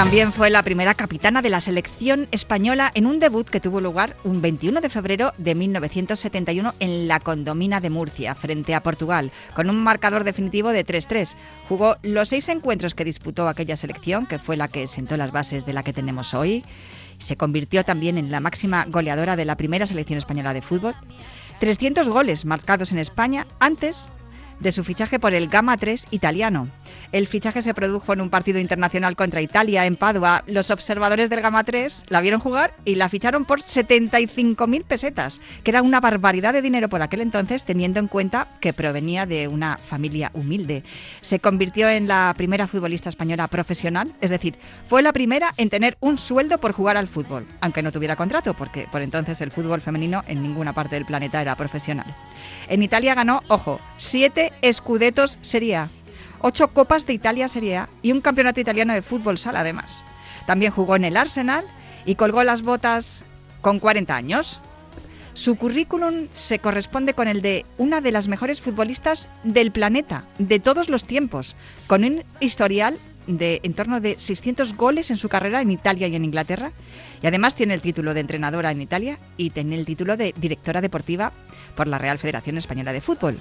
También 0.00 0.33
fue 0.33 0.49
la 0.49 0.62
primera 0.62 0.95
capitana 0.95 1.42
de 1.42 1.50
la 1.50 1.61
selección 1.61 2.26
española 2.30 2.90
en 2.95 3.04
un 3.04 3.19
debut 3.19 3.47
que 3.47 3.61
tuvo 3.61 3.83
lugar 3.83 4.16
un 4.25 4.40
21 4.40 4.80
de 4.80 4.88
febrero 4.88 5.35
de 5.37 5.54
1971 5.54 6.73
en 6.80 7.07
la 7.07 7.21
Condomina 7.21 7.80
de 7.80 7.90
Murcia, 7.90 8.35
frente 8.35 8.75
a 8.75 8.83
Portugal, 8.83 9.30
con 9.54 9.69
un 9.69 9.85
marcador 9.85 10.25
definitivo 10.25 10.71
de 10.71 10.87
3-3. 10.87 11.35
Jugó 11.69 11.97
los 12.02 12.30
seis 12.30 12.49
encuentros 12.49 12.95
que 12.95 13.04
disputó 13.04 13.47
aquella 13.47 13.76
selección, 13.76 14.25
que 14.25 14.38
fue 14.38 14.57
la 14.57 14.69
que 14.69 14.87
sentó 14.87 15.19
las 15.19 15.33
bases 15.33 15.66
de 15.66 15.75
la 15.75 15.83
que 15.83 15.92
tenemos 15.92 16.33
hoy. 16.33 16.64
Se 17.19 17.37
convirtió 17.37 17.85
también 17.85 18.16
en 18.16 18.30
la 18.30 18.40
máxima 18.40 18.87
goleadora 18.87 19.37
de 19.37 19.45
la 19.45 19.57
primera 19.57 19.85
selección 19.85 20.19
española 20.19 20.54
de 20.54 20.62
fútbol. 20.62 20.95
300 21.59 22.09
goles 22.09 22.47
marcados 22.47 22.90
en 22.92 23.00
España 23.00 23.47
antes 23.59 24.07
de 24.61 24.73
su 24.73 24.85
fichaje 24.85 25.19
por 25.19 25.35
el 25.35 25.49
Gamma 25.49 25.76
3 25.76 26.07
italiano. 26.11 26.69
El 27.12 27.26
fichaje 27.26 27.62
se 27.62 27.75
produjo 27.75 28.12
en 28.12 28.21
un 28.21 28.31
partido 28.31 28.61
internacional 28.61 29.17
contra 29.17 29.40
Italia 29.40 29.85
en 29.87 29.97
Padua. 29.97 30.45
Los 30.47 30.71
observadores 30.71 31.29
del 31.29 31.40
Gamma 31.40 31.64
3 31.64 32.05
la 32.09 32.21
vieron 32.21 32.40
jugar 32.40 32.75
y 32.85 32.95
la 32.95 33.09
ficharon 33.09 33.45
por 33.45 33.62
75.000 33.62 34.85
pesetas, 34.85 35.40
que 35.64 35.71
era 35.73 35.83
una 35.83 36.00
barbaridad 36.00 36.52
de 36.52 36.62
dinero 36.62 36.88
por 36.88 37.02
aquel 37.02 37.21
entonces, 37.21 37.64
teniendo 37.64 37.99
en 37.99 38.07
cuenta 38.07 38.47
que 38.61 38.73
provenía 38.73 39.26
de 39.26 39.49
una 39.49 39.76
familia 39.76 40.31
humilde. 40.35 40.85
Se 41.21 41.40
convirtió 41.40 41.88
en 41.88 42.07
la 42.07 42.33
primera 42.37 42.69
futbolista 42.69 43.09
española 43.09 43.49
profesional, 43.49 44.12
es 44.21 44.31
decir, 44.31 44.57
fue 44.88 45.02
la 45.02 45.12
primera 45.12 45.52
en 45.57 45.71
tener 45.71 45.97
un 46.00 46.17
sueldo 46.17 46.59
por 46.59 46.73
jugar 46.73 46.97
al 46.97 47.09
fútbol, 47.09 47.47
aunque 47.61 47.83
no 47.83 47.90
tuviera 47.90 48.14
contrato, 48.14 48.55
porque 48.55 48.87
por 48.93 49.02
entonces 49.02 49.40
el 49.40 49.50
fútbol 49.50 49.81
femenino 49.81 50.23
en 50.29 50.43
ninguna 50.43 50.73
parte 50.73 50.95
del 50.95 51.07
planeta 51.07 51.43
era 51.43 51.57
profesional. 51.57 52.14
En 52.69 52.83
Italia 52.83 53.14
ganó, 53.14 53.43
ojo, 53.49 53.81
siete 53.97 54.50
escudetos 54.62 55.38
Serie 55.42 55.76
A, 55.76 55.88
ocho 56.40 56.69
Copas 56.69 57.07
de 57.07 57.12
Italia 57.12 57.49
Serie 57.49 57.83
y 58.02 58.12
un 58.12 58.21
campeonato 58.21 58.61
italiano 58.61 58.95
de 58.95 59.02
fútbol 59.02 59.38
sala 59.38 59.61
además. 59.61 60.02
También 60.47 60.73
jugó 60.73 60.97
en 60.97 61.04
el 61.04 61.16
Arsenal 61.16 61.64
y 62.04 62.14
colgó 62.14 62.42
las 62.45 62.62
botas 62.62 63.23
con 63.61 63.78
40 63.78 64.14
años. 64.14 64.61
Su 65.35 65.57
currículum 65.57 66.26
se 66.35 66.59
corresponde 66.59 67.14
con 67.14 67.28
el 67.28 67.40
de 67.40 67.64
una 67.78 68.00
de 68.00 68.12
las 68.12 68.28
mejores 68.28 68.61
futbolistas 68.61 69.28
del 69.45 69.71
planeta, 69.71 70.25
de 70.38 70.59
todos 70.59 70.88
los 70.88 71.04
tiempos, 71.04 71.57
con 71.87 72.04
un 72.04 72.23
historial 72.40 72.99
de 73.26 73.61
en 73.62 73.75
torno 73.75 74.00
de 74.00 74.19
600 74.19 74.76
goles 74.76 75.11
en 75.11 75.16
su 75.16 75.28
carrera 75.28 75.61
en 75.61 75.71
Italia 75.71 76.09
y 76.09 76.16
en 76.16 76.25
Inglaterra. 76.25 76.73
Y 77.23 77.26
además 77.26 77.54
tiene 77.54 77.75
el 77.75 77.83
título 77.83 78.14
de 78.14 78.21
entrenadora 78.21 78.71
en 78.71 78.83
Italia 78.83 79.19
y 79.37 79.50
tiene 79.50 79.76
el 79.76 79.87
título 79.87 80.16
de 80.16 80.35
directora 80.37 80.80
deportiva 80.80 81.33
por 81.76 81.87
la 81.87 81.99
Real 81.99 82.19
Federación 82.19 82.59
Española 82.59 82.92
de 82.92 83.00
Fútbol. 83.00 83.38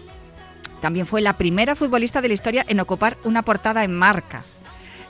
También 0.82 1.06
fue 1.06 1.22
la 1.22 1.38
primera 1.38 1.76
futbolista 1.76 2.22
de 2.22 2.30
la 2.30 2.34
historia 2.34 2.66
en 2.68 2.80
ocupar 2.80 3.18
una 3.24 3.42
portada 3.42 3.84
en 3.84 3.94
marca. 3.94 4.44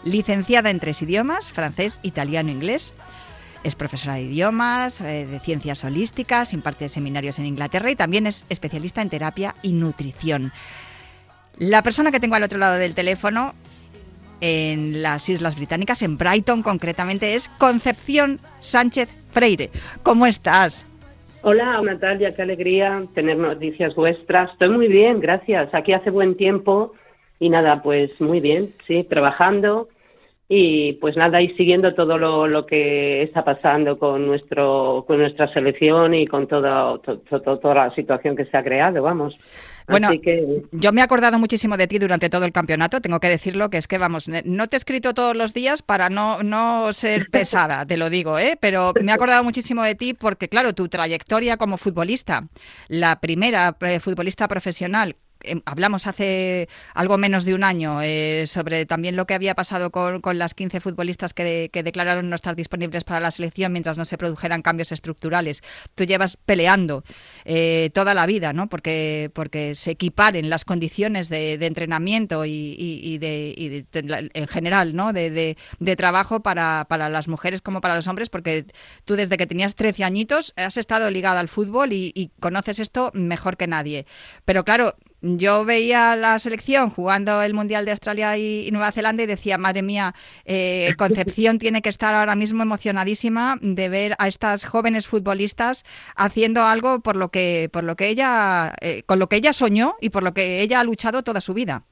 Licenciada 0.04 0.70
en 0.70 0.80
tres 0.80 1.02
idiomas, 1.02 1.52
francés, 1.52 2.00
italiano 2.04 2.50
e 2.50 2.54
inglés. 2.54 2.94
Es 3.64 3.76
profesora 3.76 4.16
de 4.16 4.24
idiomas, 4.24 5.02
eh, 5.02 5.28
de 5.28 5.40
ciencias 5.42 5.84
holísticas, 5.84 6.54
imparte 6.54 6.88
seminarios 6.88 7.40
en 7.40 7.46
Inglaterra 7.46 7.92
y 7.92 7.96
también 7.96 8.26
es 8.26 8.46
especialista 8.50 9.02
en 9.02 9.10
terapia 9.10 9.56
y 9.62 9.74
nutrición. 9.74 10.54
La 11.58 11.84
persona 11.84 12.12
que 12.12 12.22
tengo 12.22 12.36
al 12.36 12.44
otro 12.44 12.58
lado 12.58 12.76
del 12.76 12.96
teléfono 12.96 13.54
en 14.42 15.02
las 15.02 15.28
Islas 15.28 15.56
Británicas, 15.56 16.02
en 16.02 16.18
Brighton 16.18 16.64
concretamente, 16.64 17.36
es 17.36 17.50
Concepción 17.58 18.40
Sánchez 18.62 19.10
Freire. 19.34 19.70
¿Cómo 20.04 20.26
estás? 20.26 20.86
Hola 21.42 21.82
Natalia, 21.82 22.36
qué 22.36 22.42
alegría 22.42 23.04
tener 23.16 23.38
noticias 23.38 23.96
vuestras. 23.96 24.52
Estoy 24.52 24.70
muy 24.70 24.88
bien, 24.90 25.22
gracias. 25.22 25.74
Aquí 25.74 25.94
hace 25.94 26.10
buen 26.10 26.36
tiempo 26.36 26.94
y 27.40 27.50
nada, 27.50 27.82
pues 27.82 28.12
muy 28.20 28.42
bien, 28.42 28.74
sí, 28.86 29.06
trabajando 29.06 29.88
y 30.50 30.94
pues 30.94 31.16
nada, 31.16 31.42
y 31.42 31.50
siguiendo 31.56 31.94
todo 31.94 32.18
lo, 32.18 32.48
lo 32.48 32.66
que 32.66 33.22
está 33.22 33.46
pasando 33.46 33.98
con 33.98 34.26
nuestro 34.28 35.06
con 35.08 35.20
nuestra 35.20 35.48
selección 35.54 36.14
y 36.14 36.28
con 36.28 36.48
toda, 36.48 36.98
to- 37.00 37.20
to- 37.20 37.40
toda 37.60 37.74
la 37.76 37.92
situación 37.96 38.36
que 38.36 38.46
se 38.46 38.58
ha 38.58 38.64
creado, 38.64 39.02
vamos. 39.02 39.38
Bueno, 39.90 40.10
que 40.22 40.64
Yo 40.72 40.92
me 40.92 41.02
he 41.02 41.04
acordado 41.04 41.40
muchísimo 41.40 41.78
de 41.78 41.88
ti 41.88 42.00
durante 42.00 42.30
todo 42.30 42.46
el 42.46 42.52
campeonato, 42.52 43.02
tengo 43.02 43.20
que 43.20 43.30
decirlo, 43.30 43.70
que 43.70 43.78
es 43.78 43.88
que, 43.88 43.98
vamos, 43.98 44.28
no 44.28 44.68
te 44.68 44.76
he 44.76 44.80
escrito 44.80 45.14
todos 45.14 45.36
los 45.36 45.54
días 45.54 45.82
para 45.82 46.10
no, 46.10 46.44
no 46.44 46.94
ser 46.94 47.28
pesada, 47.32 47.86
te 47.86 47.98
lo 47.98 48.10
digo, 48.10 48.40
¿eh? 48.40 48.58
pero 48.60 48.94
me 49.02 49.12
he 49.12 49.16
acordado 49.16 49.44
muchísimo 49.44 49.84
de 49.84 49.96
ti 49.96 50.14
porque, 50.14 50.50
claro, 50.50 50.74
tu 50.74 50.88
trayectoria 50.90 51.58
como 51.58 51.78
futbolista, 51.78 52.48
la 52.88 53.20
primera 53.20 53.76
eh, 53.82 54.00
futbolista 54.00 54.48
profesional, 54.48 55.16
eh, 55.44 55.62
hablamos 55.66 56.08
hace 56.08 56.68
algo 56.94 57.18
menos 57.18 57.46
de 57.46 57.54
un 57.54 57.64
año 57.64 58.02
eh, 58.02 58.46
sobre 58.48 58.86
también 58.86 59.16
lo 59.16 59.26
que 59.26 59.34
había 59.34 59.56
pasado 59.56 59.92
con, 59.92 60.22
con 60.22 60.38
las 60.38 60.54
15 60.54 60.80
futbolistas 60.80 61.34
que, 61.34 61.70
que 61.72 61.84
declararon 61.84 62.30
no 62.30 62.36
estar 62.36 62.56
disponibles 62.56 63.04
para 63.04 63.20
la 63.20 63.32
selección 63.32 63.72
mientras 63.72 63.98
no 63.98 64.06
se 64.06 64.18
produjeran 64.18 64.62
cambios 64.62 64.92
estructurales. 64.92 65.62
Tú 65.96 66.04
llevas 66.06 66.38
peleando 66.38 67.04
eh, 67.46 67.90
toda 67.94 68.14
la 68.14 68.26
vida, 68.26 68.54
¿no? 68.54 68.68
Porque, 68.70 69.32
porque 69.34 69.76
se 69.76 69.92
equiparen 69.92 70.50
las 70.50 70.66
condiciones 70.66 71.30
de, 71.30 71.58
de 71.58 71.66
entrenamiento 71.66 72.46
y, 72.46 72.52
y- 72.78 73.00
y 73.04 73.18
de, 73.18 73.54
y 73.58 73.86
en 74.34 74.48
general, 74.48 74.96
¿no? 74.96 75.14
De 75.14 75.56
trabajo 75.98 76.42
para, 76.42 76.86
para 76.90 77.10
las 77.10 77.28
mujeres 77.28 77.62
como 77.62 77.82
para 77.82 77.96
los 77.96 78.08
hombres, 78.08 78.30
porque 78.30 78.66
tú 79.06 79.16
desde 79.16 79.38
que 79.38 79.48
tenías 79.48 79.76
13 79.76 80.04
añitos 80.04 80.54
has 80.56 80.78
estado 80.78 81.10
ligada 81.12 81.40
al 81.40 81.48
fútbol 81.50 81.94
y, 81.94 82.12
y 82.16 82.32
conoces 82.40 82.80
esto 82.80 83.12
mejor 83.14 83.58
que 83.58 83.68
nadie. 83.68 84.06
Pero 84.46 84.64
claro, 84.64 84.96
yo 85.22 85.66
veía 85.66 86.16
la 86.16 86.40
selección 86.40 86.90
jugando 86.90 87.42
el 87.42 87.54
Mundial 87.54 87.86
de 87.86 87.92
Australia 87.92 88.38
y, 88.38 88.68
y 88.68 88.72
Nueva 88.72 88.92
Zelanda 88.92 89.24
y 89.24 89.26
decía, 89.26 89.58
madre 89.58 89.82
mía, 89.82 90.16
eh, 90.46 90.94
Concepción 90.98 91.60
tiene 91.60 91.82
que 91.82 91.90
estar 91.90 92.16
ahora 92.16 92.36
mismo 92.36 92.64
emocionadísima 92.64 93.58
de 93.62 93.90
ver 93.90 94.16
a 94.18 94.28
estas 94.28 94.66
jóvenes 94.66 95.08
futbolistas 95.08 95.86
haciendo 96.16 96.64
algo 96.64 97.02
por 97.02 97.16
lo 97.16 97.30
que, 97.30 97.70
por 97.72 97.84
lo 97.84 97.96
que 97.96 98.10
ella, 98.10 98.74
eh, 98.82 99.04
con 99.06 99.20
lo 99.20 99.28
que 99.28 99.38
ella 99.38 99.54
soñó 99.54 99.96
y 100.02 100.10
por 100.10 100.24
lo 100.24 100.34
que 100.34 100.62
ella 100.62 100.80
ha 100.80 100.84
luchado 100.84 101.24
toda 101.24 101.42
su 101.42 101.54
vida. 101.54 101.84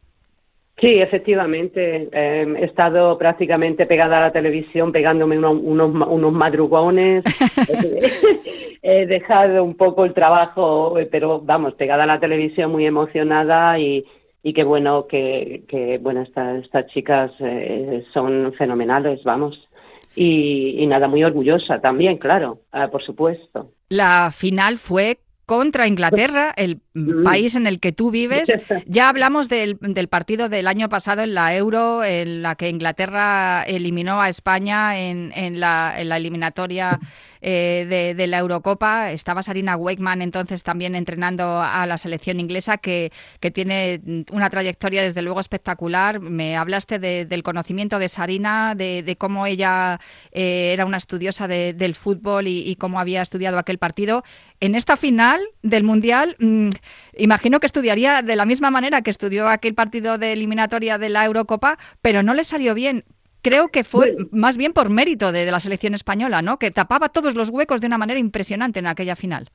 Sí, 0.80 1.00
efectivamente, 1.00 2.10
eh, 2.12 2.56
he 2.60 2.66
estado 2.66 3.18
prácticamente 3.18 3.86
pegada 3.86 4.18
a 4.18 4.22
la 4.22 4.32
televisión, 4.32 4.92
pegándome 4.92 5.38
uno- 5.38 5.52
unos, 5.52 5.94
ma- 5.94 6.08
unos 6.08 6.34
madrugones. 6.34 7.24
he 8.82 9.06
dejado 9.06 9.64
un 9.64 9.76
poco 9.76 10.06
el 10.06 10.14
trabajo, 10.14 10.98
eh, 11.00 11.08
pero 11.12 11.42
vamos, 11.42 11.74
pegada 11.76 12.04
a 12.04 12.08
la 12.08 12.20
televisión, 12.20 12.72
muy 12.72 12.86
emocionada 12.86 13.78
y, 13.80 14.06
y 14.44 14.54
qué 14.54 14.64
bueno 14.64 15.08
que, 15.08 15.64
que 15.68 15.98
bueno, 15.98 16.22
esta- 16.22 16.58
estas 16.58 16.88
chicas 16.88 17.32
eh, 17.40 18.06
son 18.14 18.54
fenomenales, 18.54 19.24
vamos. 19.24 19.68
Y, 20.16 20.78
y 20.82 20.88
nada, 20.88 21.08
muy 21.08 21.24
orgullosa 21.24 21.80
también, 21.80 22.18
claro, 22.18 22.62
ah, 22.72 22.88
por 22.88 23.04
supuesto. 23.04 23.70
La 23.90 24.32
final 24.32 24.80
fue 24.80 25.20
contra 25.48 25.88
Inglaterra, 25.88 26.54
el 26.56 26.82
Mm. 26.94 27.24
país 27.24 27.54
en 27.56 27.68
el 27.68 27.80
que 27.80 27.92
tú 27.92 28.10
vives. 28.12 28.48
Ya 28.88 29.08
hablamos 29.10 29.50
del, 29.50 29.78
del 29.82 30.08
partido 30.08 30.50
del 30.50 30.68
año 30.68 30.90
pasado 30.90 31.22
en 31.22 31.34
la 31.36 31.56
Euro, 31.56 32.04
en 32.04 32.42
la 32.42 32.56
que 32.56 32.70
Inglaterra 32.70 33.64
eliminó 33.64 34.20
a 34.22 34.30
España 34.30 35.00
en, 35.00 35.32
en 35.36 35.60
la, 35.60 35.94
en 35.98 36.10
la 36.10 36.18
eliminatoria 36.18 37.00
de, 37.42 38.14
de, 38.16 38.28
la 38.28 38.40
Eurocopa. 38.40 39.12
Estaba 39.12 39.44
Sarina 39.44 39.76
Wakeman 39.76 40.22
entonces 40.22 40.64
también 40.64 40.96
entrenando 40.96 41.62
a 41.62 41.86
la 41.86 41.98
selección 41.98 42.40
inglesa 42.40 42.78
que, 42.78 43.12
que 43.40 43.52
tiene 43.52 44.02
una 44.32 44.50
trayectoria 44.50 45.04
desde 45.04 45.22
luego 45.22 45.40
espectacular. 45.40 46.20
Me 46.20 46.56
hablaste 46.56 47.00
del 47.00 47.44
conocimiento 47.44 48.00
de 48.00 48.10
Sarina, 48.10 48.76
de, 48.76 49.16
cómo 49.18 49.46
ella 49.46 50.00
eh, 50.32 50.72
era 50.74 50.86
una 50.86 50.98
estudiosa 50.98 51.48
del 51.48 51.96
fútbol 51.96 52.48
y, 52.48 52.76
cómo 52.76 53.00
había 53.00 53.22
estudiado 53.22 53.58
aquel 53.58 53.78
partido. 53.78 54.24
En 54.60 54.76
esta 54.76 54.98
final 54.98 55.42
del 55.62 55.84
Mundial, 55.84 56.36
mm, 56.40 56.70
imagino 57.18 57.60
que 57.60 57.68
estudiaría 57.68 58.22
de 58.22 58.36
la 58.36 58.46
misma 58.46 58.72
manera 58.72 59.02
que 59.02 59.12
estudió 59.12 59.48
aquel 59.48 59.76
partido 59.76 60.18
de 60.18 60.34
eliminatoria 60.34 60.98
de 60.98 61.10
la 61.10 61.26
Eurocopa, 61.26 61.78
pero 62.02 62.24
no 62.24 62.34
le 62.34 62.44
salió 62.44 62.74
bien 62.74 63.04
creo 63.42 63.70
que 63.70 63.84
fue 63.84 64.16
más 64.32 64.58
bien 64.58 64.74
por 64.74 64.90
mérito 64.90 65.32
de, 65.32 65.50
la 65.50 65.60
selección 65.60 65.94
española, 65.94 66.42
¿no? 66.42 66.58
Que 66.58 66.72
tapaba 66.72 67.10
todos 67.10 67.36
los 67.36 67.50
huecos 67.50 67.82
de 67.82 67.88
una 67.88 67.98
manera 67.98 68.20
impresionante 68.20 68.80
en 68.80 68.88
aquella 68.88 69.16
final. 69.16 69.50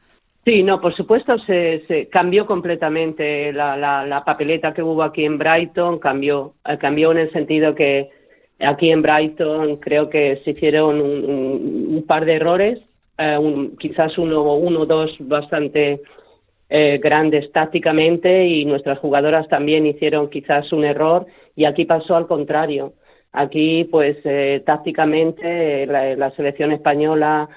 Sí, 0.45 0.63
no, 0.63 0.81
por 0.81 0.95
supuesto 0.95 1.39
se, 1.39 2.09
cambió 2.11 2.47
completamente 2.47 3.53
la, 3.53 4.23
papeleta 4.27 4.75
que 4.75 4.83
hubo 4.83 5.03
aquí 5.03 5.25
en 5.25 5.39
Brighton, 5.39 5.99
cambió, 5.99 6.55
eh, 6.69 6.79
cambió 6.79 7.13
en 7.13 7.19
el 7.19 7.33
sentido 7.33 7.75
que 7.75 8.11
aquí 8.59 8.91
en 8.91 9.03
Brighton 9.03 9.77
creo 9.77 10.11
que 10.11 10.41
se 10.45 10.51
hicieron 10.51 11.01
un, 11.01 12.05
par 12.09 12.25
de 12.25 12.35
errores, 12.35 12.81
eh, 13.19 13.39
quizás 13.79 14.19
uno 14.19 14.43
o 14.43 14.87
dos 14.87 15.15
bastante 15.21 16.01
eh, 16.75 16.99
grandes 17.03 17.53
tácticamente 17.53 18.47
y 18.47 18.65
nuestras 18.65 18.99
jugadoras 18.99 19.47
también 19.49 19.85
hicieron 19.85 20.31
quizás 20.31 20.73
un 20.73 20.85
error 20.85 21.27
y 21.55 21.67
aquí 21.67 21.85
pasó 21.85 22.17
al 22.17 22.27
contrario. 22.27 22.95
Aquí, 23.33 23.85
pues, 23.85 24.19
tácticamente 24.65 25.87
la, 25.87 26.31
selección 26.33 26.73
española 26.73 27.49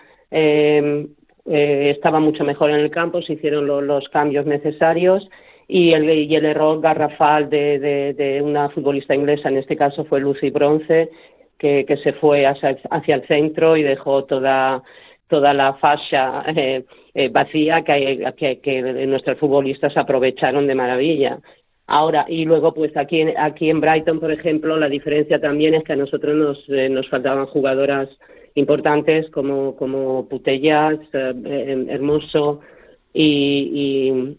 eh, 1.48 1.92
estaba 1.92 2.20
mucho 2.20 2.44
mejor 2.44 2.72
en 2.72 2.78
el 2.78 2.90
campo, 2.90 3.22
se 3.22 3.34
hicieron 3.34 3.68
los 3.68 4.10
cambios 4.10 4.46
necesarios 4.46 5.30
y 5.68 5.94
el, 5.94 6.10
y 6.10 6.36
el 6.36 6.46
error 6.46 6.82
garrafal 6.82 7.50
de, 7.50 8.42
una 8.44 8.70
futbolista 8.70 9.14
inglesa, 9.16 9.50
en 9.50 9.58
este 9.58 9.76
caso 9.76 10.06
fue 10.06 10.20
Lucy 10.20 10.50
Bronce, 10.50 11.10
que, 11.58 12.00
se 12.04 12.14
fue 12.14 12.46
hacia, 12.46 12.78
el 13.08 13.28
centro 13.28 13.78
y 13.78 13.84
dejó 13.84 14.26
toda, 14.26 14.84
toda 15.28 15.54
la 15.54 15.74
fascia 15.76 16.44
eh, 16.56 16.84
eh, 17.14 17.30
vacía 17.30 17.84
que, 17.84 18.60
que, 18.62 18.82
nuestros 19.08 19.38
futbolistas 19.38 19.96
aprovecharon 19.98 20.68
de 20.68 20.76
maravilla. 20.76 21.40
Ahora, 21.88 22.26
y 22.28 22.46
luego, 22.46 22.74
pues 22.74 22.96
aquí, 22.98 23.22
aquí 23.38 23.70
en 23.70 23.80
Brighton, 23.80 24.20
por 24.20 24.32
ejemplo, 24.32 24.78
la 24.78 24.90
diferencia 24.90 25.40
también 25.40 25.76
es 25.76 25.84
que 25.84 25.94
a 25.94 25.98
nosotros 25.98 26.36
nos, 26.36 26.70
nos 26.90 27.08
faltaban 27.10 27.46
jugadoras 27.46 28.10
importantes 28.56 29.30
como, 29.30 29.76
como 29.76 30.28
Putellas, 30.28 30.98
eh, 31.14 31.86
Hermoso 31.90 32.62
y, 33.14 34.38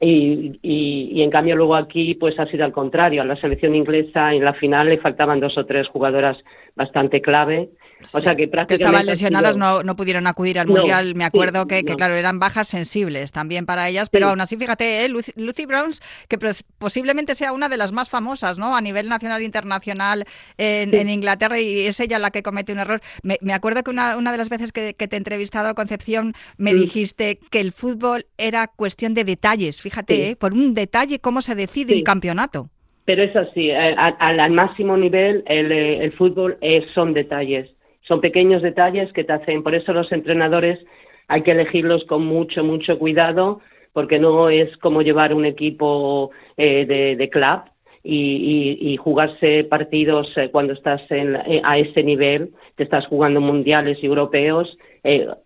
y, 0.00 0.58
y, 0.62 1.22
en 1.22 1.30
cambio 1.30 1.56
luego 1.56 1.74
aquí 1.74 2.14
pues 2.14 2.38
ha 2.38 2.46
sido 2.46 2.64
al 2.64 2.72
contrario. 2.72 3.22
A 3.22 3.24
la 3.24 3.36
selección 3.36 3.74
inglesa 3.74 4.34
en 4.34 4.44
la 4.44 4.54
final 4.54 4.88
le 4.88 4.98
faltaban 4.98 5.40
dos 5.40 5.56
o 5.56 5.64
tres 5.64 5.88
jugadoras 5.88 6.36
bastante 6.76 7.22
clave 7.22 7.70
o 8.12 8.20
sea 8.20 8.36
que 8.36 8.48
prácticamente. 8.48 8.84
estaban 8.84 9.06
lesionadas, 9.06 9.56
no, 9.56 9.82
no 9.82 9.96
pudieron 9.96 10.26
acudir 10.26 10.58
al 10.58 10.66
Mundial. 10.66 11.14
Me 11.14 11.24
acuerdo 11.24 11.66
que, 11.66 11.84
claro, 11.84 12.14
eran 12.14 12.38
bajas 12.38 12.68
sensibles 12.68 13.32
también 13.32 13.66
para 13.66 13.88
ellas, 13.88 14.08
pero 14.08 14.28
aún 14.28 14.40
así, 14.40 14.56
fíjate, 14.56 15.04
¿eh? 15.04 15.08
Lucy, 15.08 15.66
Browns, 15.66 16.00
que 16.28 16.38
posiblemente 16.78 17.34
sea 17.34 17.52
una 17.52 17.68
de 17.68 17.76
las 17.76 17.92
más 17.92 18.08
famosas, 18.08 18.58
¿no? 18.58 18.76
A 18.76 18.80
nivel 18.80 19.08
nacional 19.08 19.42
e 19.42 19.44
internacional 19.44 20.24
en, 20.56 21.08
Inglaterra 21.08 21.60
y 21.60 21.86
es 21.86 21.98
ella 22.00 22.18
la 22.18 22.30
que 22.30 22.42
comete 22.42 22.72
un 22.72 22.78
error. 22.78 23.00
Me, 23.22 23.52
acuerdo 23.52 23.82
que 23.82 23.90
una, 23.90 24.16
una, 24.16 24.32
de 24.32 24.38
las 24.38 24.48
veces 24.48 24.72
que, 24.72 24.94
te 24.94 25.16
he 25.16 25.18
entrevistado, 25.18 25.74
Concepción, 25.74 26.34
me 26.56 26.74
mm. 26.74 26.80
dijiste 26.80 27.38
que 27.50 27.60
el 27.60 27.72
fútbol 27.72 28.26
era 28.36 28.68
cuestión 28.68 29.14
de 29.14 29.24
detalles. 29.24 29.80
Fíjate, 29.80 30.30
¿eh? 30.30 30.36
por 30.36 30.52
un 30.52 30.74
detalle, 30.74 31.18
cómo 31.18 31.42
se 31.42 31.54
decide 31.54 31.96
un 31.96 32.02
campeonato. 32.02 32.70
Pero 33.04 33.22
es 33.22 33.34
así, 33.34 33.70
eh, 33.70 33.94
al, 33.96 34.50
máximo 34.52 34.96
nivel 34.96 35.42
el, 35.46 35.72
el 35.72 36.12
fútbol 36.12 36.58
son 36.94 37.14
detalles 37.14 37.70
son 38.08 38.20
pequeños 38.22 38.62
detalles 38.62 39.12
que 39.12 39.22
te 39.22 39.34
hacen, 39.34 39.62
por 39.62 39.74
eso 39.74 39.92
los 39.92 40.10
entrenadores 40.10 40.80
hay 41.28 41.42
que 41.42 41.52
elegirlos 41.52 42.04
con 42.04 42.24
mucho, 42.24 42.64
mucho 42.64 42.98
cuidado, 42.98 43.60
porque 43.92 44.18
no 44.18 44.48
es 44.48 44.74
como 44.78 45.02
llevar 45.02 45.34
un 45.34 45.44
equipo 45.44 46.30
eh, 46.56 46.86
de, 46.86 47.30
club 47.30 47.60
y, 48.02 48.96
jugarse 48.96 49.64
partidos 49.64 50.32
eh, 50.36 50.50
cuando 50.50 50.72
estás 50.72 51.02
eh, 51.10 51.60
a 51.62 51.78
ese 51.78 52.02
nivel, 52.02 52.52
te 52.76 52.84
estás 52.84 53.06
jugando 53.06 53.40
mundiales 53.40 53.98
y 54.02 54.06
europeos, 54.06 54.78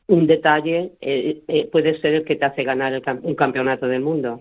un 0.06 0.26
detalle 0.26 0.92
puede 1.70 2.00
ser 2.00 2.14
el 2.14 2.24
que 2.24 2.36
te 2.36 2.44
hace 2.44 2.64
ganar 2.64 3.00
un 3.22 3.34
campeonato 3.34 3.86
del 3.86 4.00
mundo. 4.00 4.40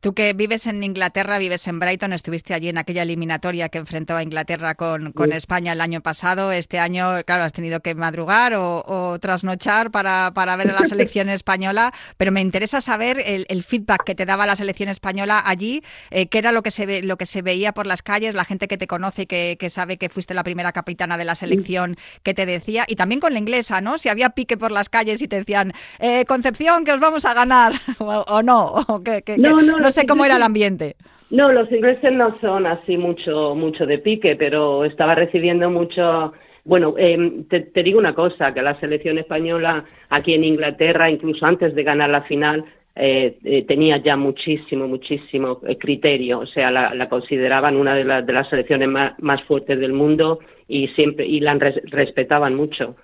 Tú 0.00 0.12
que 0.12 0.34
vives 0.34 0.66
en 0.66 0.82
Inglaterra, 0.82 1.38
vives 1.38 1.66
en 1.66 1.80
Brighton, 1.80 2.12
estuviste 2.12 2.52
allí 2.54 2.68
en 2.68 2.78
aquella 2.78 3.02
eliminatoria 3.02 3.70
que 3.70 3.78
enfrentó 3.78 4.14
a 4.14 4.22
Inglaterra 4.22 4.74
con, 4.74 5.12
España 5.32 5.72
el 5.72 5.80
año 5.80 6.02
pasado. 6.02 6.52
Este 6.52 6.78
año, 6.78 7.22
claro, 7.24 7.44
has 7.44 7.52
tenido 7.52 7.80
que 7.80 7.94
madrugar 7.94 8.54
o, 8.56 9.18
trasnochar 9.20 9.90
para, 9.90 10.30
ver 10.30 10.70
a 10.70 10.80
la 10.80 10.84
selección 10.84 11.28
española, 11.30 11.92
pero 12.16 12.30
me 12.30 12.40
interesa 12.40 12.80
saber 12.80 13.22
el, 13.24 13.62
feedback 13.62 14.04
que 14.04 14.14
te 14.14 14.26
daba 14.26 14.46
la 14.46 14.54
selección 14.54 14.88
española 14.88 15.42
allí, 15.44 15.82
eh, 16.10 16.28
qué 16.28 16.38
era 16.38 16.52
lo 16.52 16.62
que, 16.62 16.70
se 16.70 16.86
ve, 16.86 17.02
lo 17.02 17.16
que 17.16 17.26
se 17.26 17.42
veía 17.42 17.72
por 17.72 17.86
las 17.86 18.02
calles, 18.02 18.34
la 18.34 18.44
gente 18.44 18.68
que 18.68 18.76
te 18.76 18.86
conoce 18.86 19.22
y 19.22 19.26
que, 19.26 19.68
sabe 19.70 19.96
que 19.96 20.08
fuiste 20.08 20.34
la 20.34 20.44
primera 20.44 20.72
capitana 20.72 21.18
de 21.18 21.24
la 21.24 21.34
selección, 21.34 21.96
que 22.22 22.34
te 22.34 22.46
decía, 22.46 22.84
y 22.86 22.96
también 22.96 23.20
con 23.20 23.32
la 23.32 23.38
inglesa, 23.38 23.80
¿no? 23.80 23.98
Si 23.98 24.08
había 24.08 24.30
pique 24.30 24.56
por 24.56 24.70
las 24.70 24.88
calles 24.88 25.22
y 25.22 25.28
te 25.28 25.36
decían, 25.36 25.72
eh, 25.98 26.24
Concepción, 26.26 26.84
que 26.84 26.92
os 26.92 27.00
vamos 27.00 27.24
a 27.24 27.34
ganar, 27.34 27.72
o, 27.98 28.42
no, 28.42 28.66
o 28.88 29.02
que, 29.02 29.22
no, 29.38 29.60
no, 29.62 29.78
no 29.78 29.85
sé 29.90 30.06
cómo 30.06 30.24
era 30.24 30.36
el 30.36 30.42
ambiente. 30.42 30.96
No, 31.30 31.52
los 31.52 31.70
ingleses 31.72 32.12
no 32.12 32.38
son 32.40 32.66
así 32.66 32.96
mucho, 32.96 33.54
mucho 33.54 33.84
de 33.84 33.98
pique, 33.98 34.36
pero 34.36 34.84
estaba 34.84 35.14
recibiendo 35.14 35.70
mucho. 35.70 36.32
Bueno, 36.64 36.94
em, 36.98 37.44
te, 37.44 37.82
digo 37.82 37.98
una 37.98 38.14
cosa, 38.14 38.54
que 38.54 38.62
la 38.62 38.78
selección 38.78 39.18
española 39.18 39.84
aquí 40.08 40.34
en 40.34 40.44
Inglaterra, 40.44 41.10
incluso 41.10 41.44
antes 41.44 41.74
de 41.74 41.82
ganar 41.82 42.10
la 42.10 42.22
final, 42.22 42.64
eh, 42.94 43.38
eh, 43.44 43.64
tenía 43.66 43.98
ya 43.98 44.16
muchísimo, 44.16 44.86
muchísimo 44.86 45.60
eh, 45.66 45.76
criterio. 45.76 46.40
O 46.40 46.46
sea, 46.46 46.70
la, 46.70 47.08
consideraban 47.08 47.76
una 47.76 47.94
de, 47.94 48.04
de 48.22 48.32
las 48.32 48.48
selecciones 48.48 48.88
más, 48.88 49.42
fuertes 49.44 49.80
del 49.80 49.92
mundo 49.92 50.38
y 50.68 50.88
siempre 50.88 51.26
y 51.26 51.40
la 51.40 51.54
respetaban 51.54 52.54
mucho. 52.54 52.96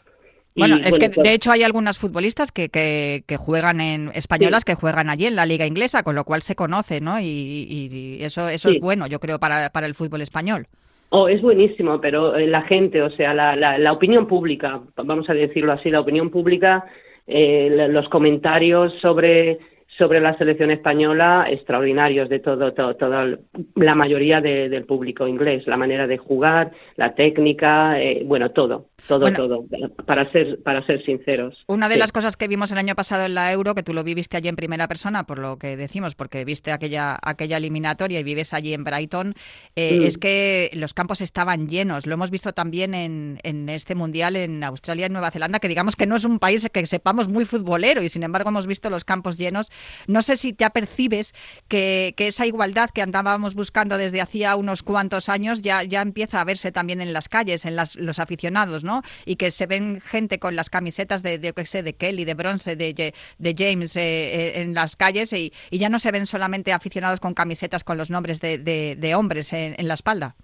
Bueno, 0.54 0.76
es 0.84 0.98
que 0.98 1.08
de 1.08 1.32
hecho 1.32 1.50
hay 1.50 1.62
algunas 1.62 1.98
futbolistas 1.98 2.52
que, 2.52 2.68
que, 2.68 3.36
juegan 3.36 3.80
en 3.80 4.10
españolas 4.14 4.64
que 4.64 4.74
juegan 4.74 5.08
allí 5.08 5.26
en 5.26 5.36
la 5.36 5.46
liga 5.46 5.66
inglesa, 5.66 6.02
con 6.02 6.14
lo 6.14 6.24
cual 6.24 6.42
se 6.42 6.54
conoce, 6.54 7.00
¿no? 7.00 7.18
Y, 7.20 8.18
eso 8.20 8.48
eso 8.48 8.68
es 8.68 8.80
bueno, 8.80 9.06
yo 9.06 9.18
creo, 9.18 9.38
para, 9.38 9.70
para 9.70 9.86
el 9.86 9.94
fútbol 9.94 10.20
español. 10.20 10.66
Oh, 11.08 11.28
es 11.28 11.42
buenísimo, 11.42 12.00
pero 12.00 12.36
eh, 12.36 12.46
la 12.46 12.62
gente, 12.62 13.02
o 13.02 13.10
sea, 13.10 13.34
la, 13.34 13.54
la, 13.56 13.92
opinión 13.92 14.26
pública, 14.26 14.80
vamos 14.96 15.28
a 15.28 15.34
decirlo 15.34 15.72
así, 15.72 15.90
la 15.90 16.00
opinión 16.00 16.30
pública, 16.30 16.86
eh, 17.26 17.86
los 17.90 18.08
comentarios 18.08 18.94
sobre 19.00 19.58
sobre 19.98 20.20
la 20.20 20.36
selección 20.38 20.70
española 20.70 21.46
extraordinarios 21.50 22.30
de 22.30 22.38
todo, 22.38 22.72
todo 22.72 22.96
toda 22.96 23.38
la 23.74 23.94
mayoría 23.94 24.40
del 24.40 24.84
público 24.84 25.28
inglés, 25.28 25.66
la 25.66 25.76
manera 25.76 26.06
de 26.06 26.16
jugar, 26.16 26.70
la 26.96 27.14
técnica, 27.14 28.00
eh, 28.00 28.22
bueno, 28.24 28.52
todo 28.52 28.86
todo, 29.08 29.32
todo, 29.32 29.64
para 30.06 30.30
ser, 30.32 30.62
para 30.62 30.84
ser 30.86 31.04
sinceros. 31.04 31.64
Una 31.66 31.88
de 31.88 31.96
las 31.96 32.12
cosas 32.12 32.36
que 32.36 32.48
vimos 32.48 32.70
el 32.72 32.78
año 32.78 32.94
pasado 32.94 33.24
en 33.24 33.34
la 33.34 33.52
Euro, 33.52 33.74
que 33.74 33.82
tú 33.82 33.92
lo 33.92 34.04
viviste 34.04 34.36
allí 34.36 34.48
en 34.48 34.56
primera 34.56 34.88
persona, 34.88 35.24
por 35.24 35.38
lo 35.38 35.58
que 35.58 35.76
decimos, 35.76 36.14
porque 36.14 36.44
viste 36.44 36.72
aquella, 36.72 37.18
aquella 37.22 37.56
eliminatoria 37.56 38.20
y 38.20 38.22
vives 38.22 38.52
allí 38.52 38.74
en 38.74 38.84
Brighton, 38.84 39.34
eh, 39.76 40.00
mm. 40.00 40.04
es 40.04 40.18
que 40.18 40.70
los 40.74 40.94
campos 40.94 41.20
estaban 41.20 41.68
llenos. 41.68 42.06
Lo 42.06 42.14
hemos 42.14 42.30
visto 42.30 42.52
también 42.52 42.94
en, 42.94 43.38
en 43.42 43.68
este 43.68 43.94
Mundial 43.94 44.36
en 44.36 44.62
Australia 44.64 45.06
y 45.06 45.10
Nueva 45.10 45.30
Zelanda, 45.30 45.58
que 45.58 45.68
digamos 45.68 45.96
que 45.96 46.06
no 46.06 46.16
es 46.16 46.24
un 46.24 46.38
país 46.38 46.68
que 46.72 46.86
sepamos 46.86 47.28
muy 47.28 47.44
futbolero 47.44 48.02
y 48.02 48.08
sin 48.08 48.22
embargo 48.22 48.50
hemos 48.50 48.66
visto 48.66 48.90
los 48.90 49.04
campos 49.04 49.38
llenos. 49.38 49.70
No 50.06 50.22
sé 50.22 50.36
si 50.36 50.54
ya 50.56 50.70
percibes 50.70 51.34
que, 51.68 52.14
que 52.16 52.28
esa 52.28 52.46
igualdad 52.46 52.90
que 52.90 53.02
andábamos 53.02 53.54
buscando 53.54 53.98
desde 53.98 54.20
hacía 54.20 54.56
unos 54.56 54.82
cuantos 54.82 55.28
años 55.28 55.62
ya, 55.62 55.82
ya 55.82 56.02
empieza 56.02 56.40
a 56.40 56.44
verse 56.44 56.72
también 56.72 57.00
en 57.00 57.12
las 57.12 57.28
calles, 57.28 57.64
en 57.64 57.76
las, 57.76 57.96
los 57.96 58.18
aficionados, 58.18 58.84
¿no? 58.84 58.91
Y 59.24 59.36
que 59.36 59.50
se 59.50 59.66
ven 59.66 60.00
gente 60.00 60.38
con 60.38 60.56
las 60.56 60.68
camisetas 60.70 61.22
de, 61.22 61.38
de, 61.38 61.54
sé, 61.66 61.82
de 61.82 61.94
Kelly, 61.94 62.24
de 62.24 62.34
Bronce, 62.34 62.76
de, 62.76 63.14
de 63.38 63.54
James 63.56 63.96
eh, 63.96 64.00
eh, 64.02 64.62
en 64.62 64.74
las 64.74 64.96
calles 64.96 65.32
y, 65.32 65.52
ya 65.70 65.88
no 65.88 65.98
se 65.98 66.10
ven 66.12 66.26
solamente 66.26 66.72
aficionados 66.72 67.20
con 67.20 67.34
camisetas 67.34 67.84
con 67.84 67.98
los 67.98 68.10
nombres 68.10 68.40
de, 68.40 69.14
hombres 69.16 69.52
en, 69.52 69.88
la 69.88 69.94
espalda. 69.94 70.36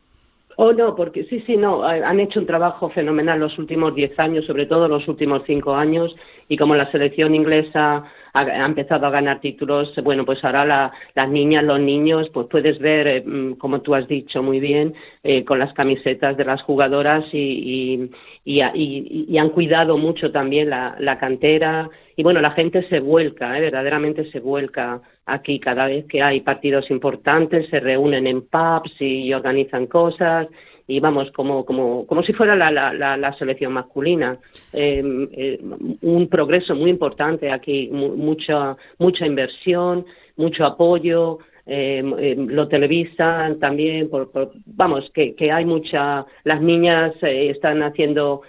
Oh, 0.60 0.72
no, 0.72 0.96
porque 0.96 1.22
sí, 1.26 1.40
sí, 1.46 1.56
no, 1.56 1.84
han 1.84 2.18
hecho 2.18 2.40
un 2.40 2.46
trabajo 2.46 2.90
fenomenal 2.90 3.38
los 3.38 3.56
últimos 3.60 3.94
diez 3.94 4.18
años, 4.18 4.44
sobre 4.44 4.66
todo 4.66 4.88
los 4.88 5.06
últimos 5.06 5.42
cinco 5.46 5.76
años, 5.76 6.16
y 6.48 6.56
como 6.56 6.74
la 6.74 6.90
selección 6.90 7.32
inglesa 7.36 8.02
ha, 8.32 8.66
empezado 8.66 9.06
a 9.06 9.10
ganar 9.10 9.40
títulos. 9.40 9.94
Bueno, 10.02 10.24
pues 10.24 10.42
ahora 10.44 10.92
las 11.14 11.28
niñas, 11.28 11.62
los 11.62 11.78
niños, 11.78 12.28
pues 12.30 12.48
puedes 12.50 12.80
ver, 12.80 13.06
eh, 13.06 13.22
mm, 13.24 13.52
como 13.52 13.82
tú 13.82 13.94
has 13.94 14.08
dicho 14.08 14.42
muy 14.42 14.58
bien, 14.58 14.94
eh, 15.22 15.44
con 15.44 15.60
las 15.60 15.72
camisetas 15.74 16.36
de 16.36 16.44
las 16.44 16.60
jugadoras 16.62 17.24
y, 17.32 18.10
y, 18.44 18.60
han 19.38 19.50
cuidado 19.50 19.96
mucho 19.96 20.32
también 20.32 20.70
la, 20.70 20.96
la 20.98 21.18
cantera. 21.20 21.88
Y 22.16 22.24
bueno, 22.24 22.40
la 22.40 22.50
gente 22.50 22.82
se 22.88 22.98
vuelca, 22.98 23.56
¿eh? 23.56 23.60
verdaderamente 23.60 24.28
se 24.32 24.40
vuelca 24.40 25.02
aquí 25.28 25.60
cada 25.60 25.86
vez 25.86 26.06
que 26.06 26.22
hay 26.22 26.40
partidos 26.40 26.90
importantes, 26.90 27.68
se 27.68 27.80
reúnen 27.80 28.26
en 28.26 28.42
pubs 28.42 29.00
y 29.00 29.32
organizan 29.32 29.86
cosas 29.86 30.48
y 30.90 31.00
vamos, 31.00 31.30
como, 31.32 31.66
como, 31.66 32.06
como 32.06 32.22
si 32.22 32.32
fuera 32.32 32.56
la, 32.56 32.70
la, 32.70 33.16
la, 33.16 33.32
selección 33.34 33.74
masculina. 33.74 34.38
Em, 34.72 35.28
eh, 35.32 35.60
un 36.00 36.28
progreso 36.28 36.74
muy 36.74 36.88
importante 36.88 37.52
aquí, 37.52 37.90
mucha, 37.92 38.74
mucha 38.98 39.26
inversión, 39.26 40.06
mucho 40.36 40.64
apoyo. 40.64 41.40
Em, 41.66 42.46
lo 42.48 42.66
televisan 42.68 43.58
también, 43.58 44.08
por, 44.08 44.30
vamos, 44.64 45.10
que, 45.12 45.34
que 45.34 45.52
hay 45.52 45.66
mucha, 45.66 46.24
las 46.44 46.62
niñas 46.62 47.12
eh, 47.20 47.50
están 47.50 47.82
haciendo 47.82 48.40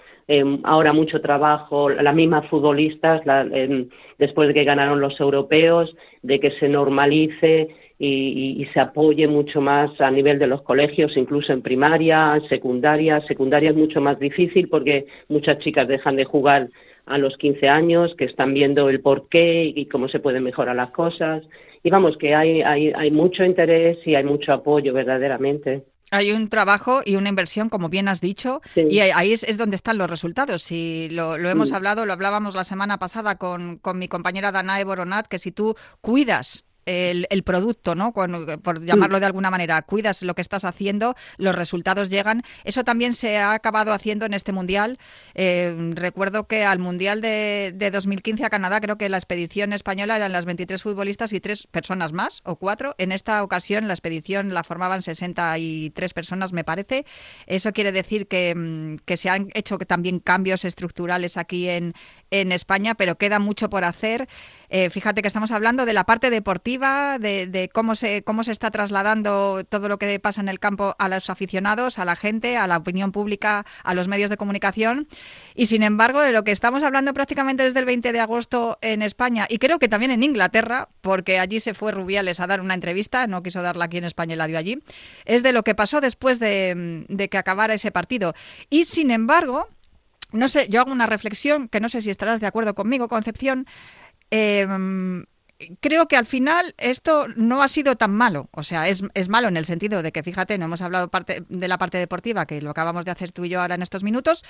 ahora 0.64 0.92
mucho 0.92 1.20
trabajo, 1.20 1.90
las 1.90 2.14
mismas 2.14 2.46
futbolistas, 2.46 3.22
después 4.18 4.48
de 4.48 4.54
que 4.54 4.64
ganaron 4.64 5.00
los 5.00 5.18
europeos, 5.18 5.94
de 6.22 6.38
que 6.38 6.52
se 6.52 6.68
normalice 6.68 7.68
y, 7.98 8.66
se 8.72 8.80
apoye 8.80 9.26
mucho 9.26 9.60
más 9.60 10.00
a 10.00 10.10
nivel 10.10 10.38
de 10.38 10.46
los 10.46 10.62
colegios, 10.62 11.16
incluso 11.16 11.52
en 11.52 11.62
primaria, 11.62 12.40
secundaria. 12.48 13.20
Secundaria 13.22 13.70
es 13.70 13.76
mucho 13.76 14.00
más 14.00 14.18
difícil 14.18 14.68
porque 14.68 15.06
muchas 15.28 15.58
chicas 15.58 15.86
dejan 15.86 16.16
de 16.16 16.24
jugar 16.24 16.68
a 17.06 17.18
los 17.18 17.36
15 17.36 17.68
años, 17.68 18.14
que 18.14 18.24
están 18.24 18.54
viendo 18.54 18.88
el 18.88 19.00
porqué 19.00 19.64
y 19.74 19.86
cómo 19.86 20.08
se 20.08 20.20
pueden 20.20 20.44
mejorar 20.44 20.76
las 20.76 20.92
cosas. 20.92 21.42
Y 21.82 21.90
vamos, 21.90 22.16
que 22.16 22.34
hay, 22.34 22.62
hay, 22.62 22.92
hay 22.94 23.10
mucho 23.10 23.44
interés 23.44 23.98
y 24.06 24.14
hay 24.14 24.24
mucho 24.24 24.52
apoyo 24.52 24.94
verdaderamente. 24.94 25.82
Hay 26.10 26.32
un 26.32 26.48
trabajo 26.48 27.00
y 27.04 27.16
una 27.16 27.28
inversión, 27.28 27.68
como 27.68 27.88
bien 27.88 28.08
has 28.08 28.20
dicho, 28.20 28.62
y 28.74 29.00
ahí 29.00 29.32
es, 29.32 29.56
donde 29.56 29.76
están 29.76 29.98
los 29.98 30.10
resultados. 30.10 30.62
Si 30.62 31.08
lo, 31.10 31.36
hemos 31.36 31.72
hablado, 31.72 32.06
lo 32.06 32.12
hablábamos 32.12 32.54
la 32.54 32.64
semana 32.64 32.98
pasada 32.98 33.36
con, 33.36 33.78
con 33.78 33.98
mi 33.98 34.08
compañera 34.08 34.52
Danae 34.52 34.84
Boronat, 34.84 35.26
que 35.26 35.38
si 35.38 35.52
tú 35.52 35.76
cuidas 36.00 36.64
el, 36.86 37.42
producto, 37.44 37.94
¿no? 37.94 38.12
por 38.12 38.84
llamarlo 38.84 39.20
de 39.20 39.26
alguna 39.26 39.50
manera, 39.50 39.80
cuidas 39.82 40.22
lo 40.22 40.34
que 40.34 40.42
estás 40.42 40.64
haciendo, 40.64 41.14
los 41.38 41.54
resultados 41.54 42.10
llegan. 42.10 42.42
Eso 42.64 42.84
también 42.84 43.14
se 43.14 43.38
ha 43.38 43.52
acabado 43.52 43.92
haciendo 43.92 44.26
en 44.26 44.34
este 44.34 44.52
Mundial. 44.52 44.98
Eh, 45.34 45.92
recuerdo 45.94 46.46
que 46.46 46.64
al 46.64 46.78
Mundial 46.78 47.20
de, 47.20 47.72
de, 47.74 47.90
2015 47.90 48.44
a 48.44 48.50
Canadá, 48.50 48.80
creo 48.80 48.98
que 48.98 49.08
la 49.08 49.16
expedición 49.16 49.72
española 49.72 50.16
eran 50.16 50.32
las 50.32 50.44
23 50.44 50.82
futbolistas 50.82 51.32
y 51.32 51.40
tres 51.40 51.66
personas 51.66 52.12
más, 52.12 52.40
o 52.44 52.56
cuatro. 52.56 52.94
En 52.98 53.12
esta 53.12 53.42
ocasión 53.42 53.86
la 53.88 53.94
expedición 53.94 54.52
la 54.54 54.64
formaban 54.64 55.02
63 55.02 56.12
personas, 56.12 56.52
me 56.52 56.64
parece. 56.64 57.04
Eso 57.46 57.72
quiere 57.72 57.92
decir 57.92 58.26
que, 58.26 58.54
mm, 58.54 58.96
que 59.04 59.16
se 59.16 59.28
han 59.28 59.48
hecho 59.54 59.78
también 59.78 60.20
cambios 60.20 60.64
estructurales 60.64 61.36
aquí 61.36 61.68
en, 61.68 61.94
en 62.30 62.52
España, 62.52 62.94
pero 62.94 63.16
queda 63.16 63.38
mucho 63.38 63.70
por 63.70 63.84
hacer. 63.84 64.28
Eh, 64.72 64.88
fíjate 64.88 65.20
que 65.20 65.26
estamos 65.26 65.50
hablando 65.50 65.84
de 65.84 65.92
la 65.92 66.04
parte 66.04 66.30
deportiva, 66.30 67.18
de, 67.18 67.70
cómo, 67.72 67.96
se, 67.96 68.22
cómo 68.22 68.44
se 68.44 68.52
está 68.52 68.70
trasladando 68.70 69.64
todo 69.68 69.88
lo 69.88 69.98
que 69.98 70.20
pasa 70.20 70.40
en 70.40 70.48
el 70.48 70.60
campo 70.60 70.94
a 70.96 71.08
los 71.08 71.28
aficionados, 71.28 71.98
a 71.98 72.04
la 72.04 72.14
gente, 72.14 72.56
a 72.56 72.68
la 72.68 72.76
opinión 72.76 73.10
pública, 73.10 73.66
a 73.82 73.94
los 73.94 74.06
medios 74.06 74.30
de 74.30 74.36
comunicación. 74.36 75.08
Y 75.56 75.66
sin 75.66 75.82
embargo, 75.82 76.20
de 76.20 76.30
lo 76.30 76.44
que 76.44 76.52
estamos 76.52 76.84
hablando 76.84 77.12
prácticamente 77.12 77.64
desde 77.64 77.80
el 77.80 77.84
20 77.84 78.12
de 78.12 78.20
agosto 78.20 78.78
en 78.80 79.02
España 79.02 79.46
y 79.48 79.58
creo 79.58 79.80
que 79.80 79.88
también 79.88 80.12
en 80.12 80.22
Inglaterra, 80.22 80.88
porque 81.00 81.40
allí 81.40 81.58
se 81.58 81.74
fue 81.74 81.90
Rubiales 81.90 82.38
a 82.38 82.46
dar 82.46 82.60
una 82.60 82.74
entrevista, 82.74 83.26
no 83.26 83.42
quiso 83.42 83.62
darla 83.62 83.86
aquí 83.86 83.98
en 83.98 84.04
España 84.04 84.34
y 84.34 84.38
la 84.38 84.46
dio 84.46 84.56
allí, 84.56 84.78
es 85.24 85.42
de 85.42 85.52
lo 85.52 85.64
que 85.64 85.74
pasó 85.74 86.00
después 86.00 86.38
de, 86.38 87.04
de 87.08 87.28
que 87.28 87.38
acabara 87.38 87.74
ese 87.74 87.90
partido. 87.90 88.34
Y 88.70 88.84
sin 88.84 89.10
embargo, 89.10 89.66
no 90.32 90.46
sé, 90.46 90.68
yo 90.68 90.80
hago 90.80 90.92
una 90.92 91.06
reflexión 91.06 91.68
que 91.68 91.80
no 91.80 91.88
sé 91.88 92.02
si 92.02 92.10
estarás 92.10 92.40
de 92.40 92.46
acuerdo 92.46 92.74
conmigo, 92.74 93.08
Concepción. 93.08 93.66
Em, 94.30 95.24
creo 95.80 96.08
que 96.08 96.16
al 96.16 96.26
final 96.26 96.74
esto 96.78 97.26
no 97.36 97.62
ha 97.62 97.68
sido 97.68 97.96
tan 97.96 98.12
malo. 98.12 98.48
O 98.52 98.62
sea, 98.62 98.88
es, 98.88 99.02
es, 99.14 99.28
malo 99.28 99.48
en 99.48 99.56
el 99.56 99.64
sentido 99.64 100.02
de 100.02 100.12
que, 100.12 100.22
fíjate, 100.22 100.58
no 100.58 100.66
hemos 100.66 100.82
hablado 100.82 101.08
parte, 101.08 101.44
de 101.48 101.68
la 101.68 101.78
parte 101.78 101.98
deportiva, 101.98 102.46
que 102.46 102.62
lo 102.62 102.70
acabamos 102.70 103.04
de 103.04 103.10
hacer 103.10 103.32
tú 103.32 103.44
y 103.44 103.50
yo 103.50 103.60
ahora 103.60 103.74
en 103.74 103.82
estos 103.82 104.02
minutos, 104.02 104.44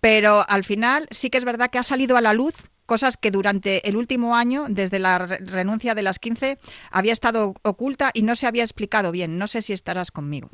pero 0.00 0.44
al 0.48 0.64
final 0.64 1.06
sí 1.10 1.30
que 1.30 1.38
es 1.38 1.44
verdad 1.44 1.70
que 1.70 1.78
ha 1.78 1.84
salido 1.84 2.16
a 2.16 2.20
la 2.20 2.32
luz 2.34 2.54
cosas 2.86 3.16
que 3.16 3.30
durante 3.30 3.88
el 3.88 3.96
último 3.96 4.36
año, 4.36 4.66
desde 4.68 4.98
la 4.98 5.18
renuncia 5.18 5.94
de 5.94 6.02
las 6.02 6.18
15, 6.18 6.58
había 6.90 7.12
estado 7.12 7.54
oculta 7.62 8.10
y 8.12 8.22
no 8.22 8.36
se 8.36 8.46
había 8.46 8.64
explicado 8.64 9.12
bien. 9.12 9.38
No 9.38 9.46
sé 9.46 9.62
si 9.62 9.72
estarás 9.72 10.10
conmigo. 10.10 10.50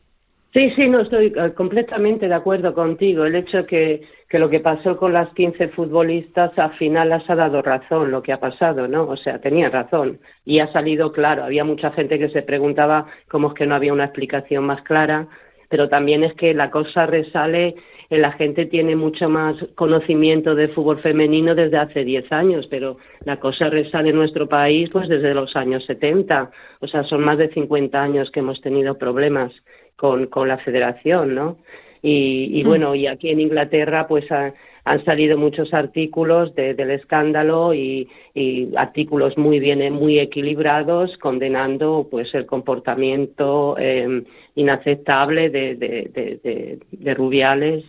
Sí, 0.55 0.71
sí, 0.75 0.89
no 0.89 1.01
estoy 1.01 1.27
eh, 1.37 1.53
completamente 1.55 2.27
de 2.27 2.35
acuerdo 2.35 2.73
contigo. 2.73 3.25
El 3.27 3.37
hecho 3.37 3.67
que, 3.67 4.03
lo 4.31 4.49
que 4.49 4.61
pasó 4.61 4.97
con 4.97 5.13
las 5.13 5.29
15 5.35 5.69
futbolistas 5.69 6.59
al 6.59 6.73
final 6.79 7.11
las 7.11 7.29
ha 7.29 7.35
dado 7.35 7.61
razón 7.61 8.11
lo 8.11 8.23
que 8.23 8.33
ha 8.33 8.41
pasado, 8.41 8.89
¿no? 8.89 9.07
O 9.07 9.17
sea, 9.17 9.41
tenía 9.41 9.69
razón 9.69 10.21
y 10.47 10.61
ha 10.61 10.73
salido 10.73 11.13
claro. 11.13 11.45
Había 11.45 11.65
mucha 11.65 11.91
gente 11.93 12.19
que 12.19 12.31
se 12.31 12.43
preguntaba 12.43 13.07
cómo 13.29 13.49
es 13.49 13.55
que 13.55 13.67
no 13.67 13.75
había 13.75 13.93
una 13.93 14.07
explicación 14.07 14.65
más 14.65 14.83
clara, 14.83 15.29
pero 15.69 15.91
también 15.91 16.25
es 16.25 16.33
que 16.35 16.55
la 16.55 16.71
cosa 16.71 17.05
resale 17.07 17.75
la 18.11 18.33
gente 18.33 18.65
tiene 18.65 18.97
mucho 18.97 19.29
más 19.29 19.57
conocimiento 19.75 20.55
de 20.55 20.69
fútbol 20.69 21.01
femenino 21.03 21.55
desde 21.55 21.77
hace 21.77 22.05
10 22.05 22.33
años, 22.33 22.67
pero 22.71 22.97
la 23.25 23.39
cosa 23.39 23.69
resale 23.69 24.11
en 24.11 24.17
nuestro 24.17 24.49
país 24.49 24.89
pues 24.91 25.11
desde 25.11 25.35
los 25.35 25.55
años 25.57 25.85
70. 25.85 26.51
O 26.81 26.87
sea, 26.87 27.05
son 27.05 27.21
más 27.21 27.37
de 27.37 27.51
50 27.51 28.03
años 28.03 28.31
que 28.31 28.41
hemos 28.41 28.63
tenido 28.63 28.97
problemas 28.97 29.53
con, 29.99 30.27
con 30.29 30.47
la 30.49 30.59
federación, 30.59 31.35
¿no? 31.35 31.59
Y, 32.03 32.61
y 32.61 32.65
mm. 32.65 32.67
bueno, 32.69 32.95
y 32.95 33.09
aquí 33.09 33.31
en 33.31 33.41
Inglaterra 33.41 34.07
pues 34.07 34.25
han 34.31 35.05
salido 35.05 35.37
muchos 35.37 35.75
artículos 35.75 36.55
del 36.55 36.91
escándalo 36.93 37.75
y, 37.75 38.09
y, 38.33 38.75
artículos 38.77 39.37
muy 39.37 39.59
bien, 39.59 39.93
muy 39.93 40.21
equilibrados 40.21 41.19
condenando 41.19 42.07
pues 42.09 42.33
el 42.35 42.47
comportamiento 42.47 43.77
eh, 43.79 44.23
inaceptable 44.55 45.51
de, 45.51 45.75
de, 45.75 46.39
de, 46.43 46.79
de, 46.93 47.15
Rubiales 47.15 47.85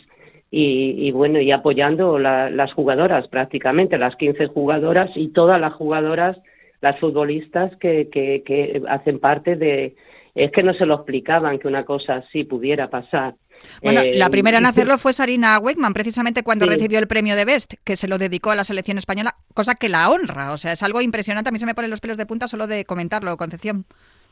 y, 0.50 0.96
y, 1.08 1.12
bueno, 1.12 1.40
y 1.40 1.52
apoyando 1.52 2.18
las 2.18 2.74
jugadoras 2.74 3.28
prácticamente, 3.28 4.00
las 4.00 4.16
15 4.16 4.48
jugadoras 4.48 5.12
y 5.16 5.28
todas 5.28 5.62
las 5.62 5.74
jugadoras, 5.74 6.38
las 6.82 7.00
futbolistas 7.00 7.76
que, 7.78 8.10
que, 8.10 8.42
que 8.44 8.82
hacen 8.88 9.20
parte 9.20 9.56
de, 9.56 9.96
es 10.40 10.52
que 10.52 10.64
no 10.64 10.74
se 10.74 10.86
lo 10.86 10.96
explicaban 10.96 11.60
que 11.60 11.68
una 11.68 11.84
cosa 11.86 12.16
así 12.16 12.44
pudiera 12.44 12.90
pasar. 12.90 13.36
Bueno, 13.82 14.02
la 14.04 14.28
eh, 14.28 14.30
primera 14.30 14.58
en 14.58 14.66
hacerlo 14.66 14.98
fue 14.98 15.12
Sarina 15.12 15.60
Wakeman, 15.60 15.94
precisamente 15.94 16.44
cuando 16.44 16.66
recibió 16.66 16.98
el 16.98 17.08
premio 17.08 17.36
de 17.36 17.46
Best, 17.46 17.74
que 17.84 17.98
se 17.98 18.08
lo 18.08 18.18
dedicó 18.18 18.52
a 18.52 18.56
la 18.56 18.64
selección 18.64 18.98
española, 18.98 19.36
cosa 19.54 19.76
que 19.76 19.90
la 19.90 20.10
honra. 20.10 20.54
O 20.54 20.58
sea, 20.58 20.72
es 20.72 20.84
algo 20.84 21.02
impresionante. 21.02 21.50
A 21.50 21.52
mí 21.52 21.60
se 21.60 21.66
me 21.66 21.76
ponen 21.76 21.92
los 21.92 22.00
pelos 22.00 22.18
de 22.18 22.26
punta 22.26 22.48
solo 22.48 22.68
de 22.68 22.86
comentarlo, 22.86 23.36
Concepción. 23.36 23.86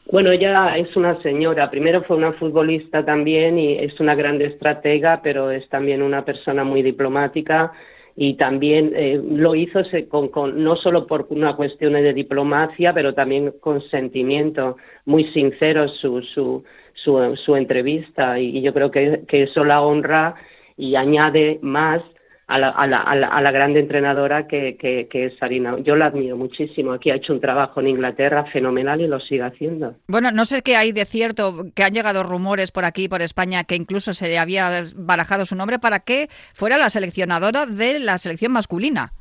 Bueno, 0.09 0.31
ella 0.31 0.77
es 0.77 0.95
una 0.95 1.21
señora. 1.21 1.69
Primero 1.69 2.01
fue 2.03 2.15
una 2.15 2.31
futbolista 2.33 3.03
también 3.03 3.59
y 3.59 3.73
es 3.73 3.99
una 3.99 4.15
gran 4.15 4.41
estratega, 4.41 5.21
pero 5.21 5.51
es 5.51 5.67
también 5.67 6.01
una 6.01 6.23
persona 6.23 6.63
muy 6.63 6.81
diplomática 6.81 7.73
y 8.19 8.33
también 8.33 8.93
eh, 8.95 9.21
lo 9.23 9.53
hizo 9.53 9.79
con, 10.09 10.29
con, 10.29 10.63
no 10.63 10.75
solo 10.75 11.05
por 11.05 11.27
una 11.29 11.55
cuestión 11.55 11.93
de 11.93 12.13
diplomacia, 12.15 12.91
pero 12.91 13.13
también 13.13 13.53
con 13.59 13.79
sentimiento, 13.79 14.77
muy 15.05 15.25
sincero 15.25 15.87
su, 15.87 16.23
su, 16.23 16.63
su, 16.95 17.35
su 17.35 17.55
entrevista. 17.55 18.39
Y, 18.39 18.63
yo 18.63 18.73
creo 18.73 18.89
que, 18.89 19.21
que, 19.27 19.43
eso 19.43 19.63
la 19.63 19.83
honra 19.83 20.33
y 20.75 20.95
añade 20.95 21.59
más 21.61 22.01
a 22.47 22.57
la, 22.57 22.69
a 22.69 22.87
la, 22.87 23.01
a 23.01 23.41
la, 23.41 23.51
grande 23.51 23.81
entrenadora 23.81 24.47
que, 24.47 24.77
que, 24.77 25.07
que, 25.09 25.25
es 25.25 25.37
Sarina. 25.37 25.77
Yo 25.79 25.97
la 25.97 26.05
admiro 26.05 26.37
muchísimo. 26.37 26.93
Aquí 26.93 27.11
ha 27.11 27.15
hecho 27.15 27.33
un 27.33 27.41
trabajo 27.41 27.81
en 27.81 27.89
Inglaterra 27.89 28.45
fenomenal 28.45 29.01
y 29.01 29.07
lo 29.07 29.19
sigue 29.19 29.43
haciendo. 29.43 29.95
Bueno, 30.07 30.31
no 30.31 30.45
sé 30.45 30.61
qué 30.61 30.77
hay 30.77 30.93
de 30.93 31.03
cierto, 31.03 31.65
que 31.75 31.83
han 31.83 31.93
llegado 31.93 32.23
rumores 32.23 32.71
por 32.71 32.85
aquí, 32.85 33.09
por 33.09 33.21
España, 33.21 33.65
que 33.65 33.75
incluso 33.75 34.13
se 34.13 34.29
le 34.29 34.37
había 34.37 34.85
barajado 34.95 35.45
su 35.45 35.55
nombre 35.55 35.77
para 35.77 35.99
que 35.99 36.29
fuera 36.53 36.77
la 36.77 36.89
seleccionadora 36.89 37.65
de 37.65 37.99
la 37.99 38.17
selección 38.17 38.53
masculina. 38.53 39.11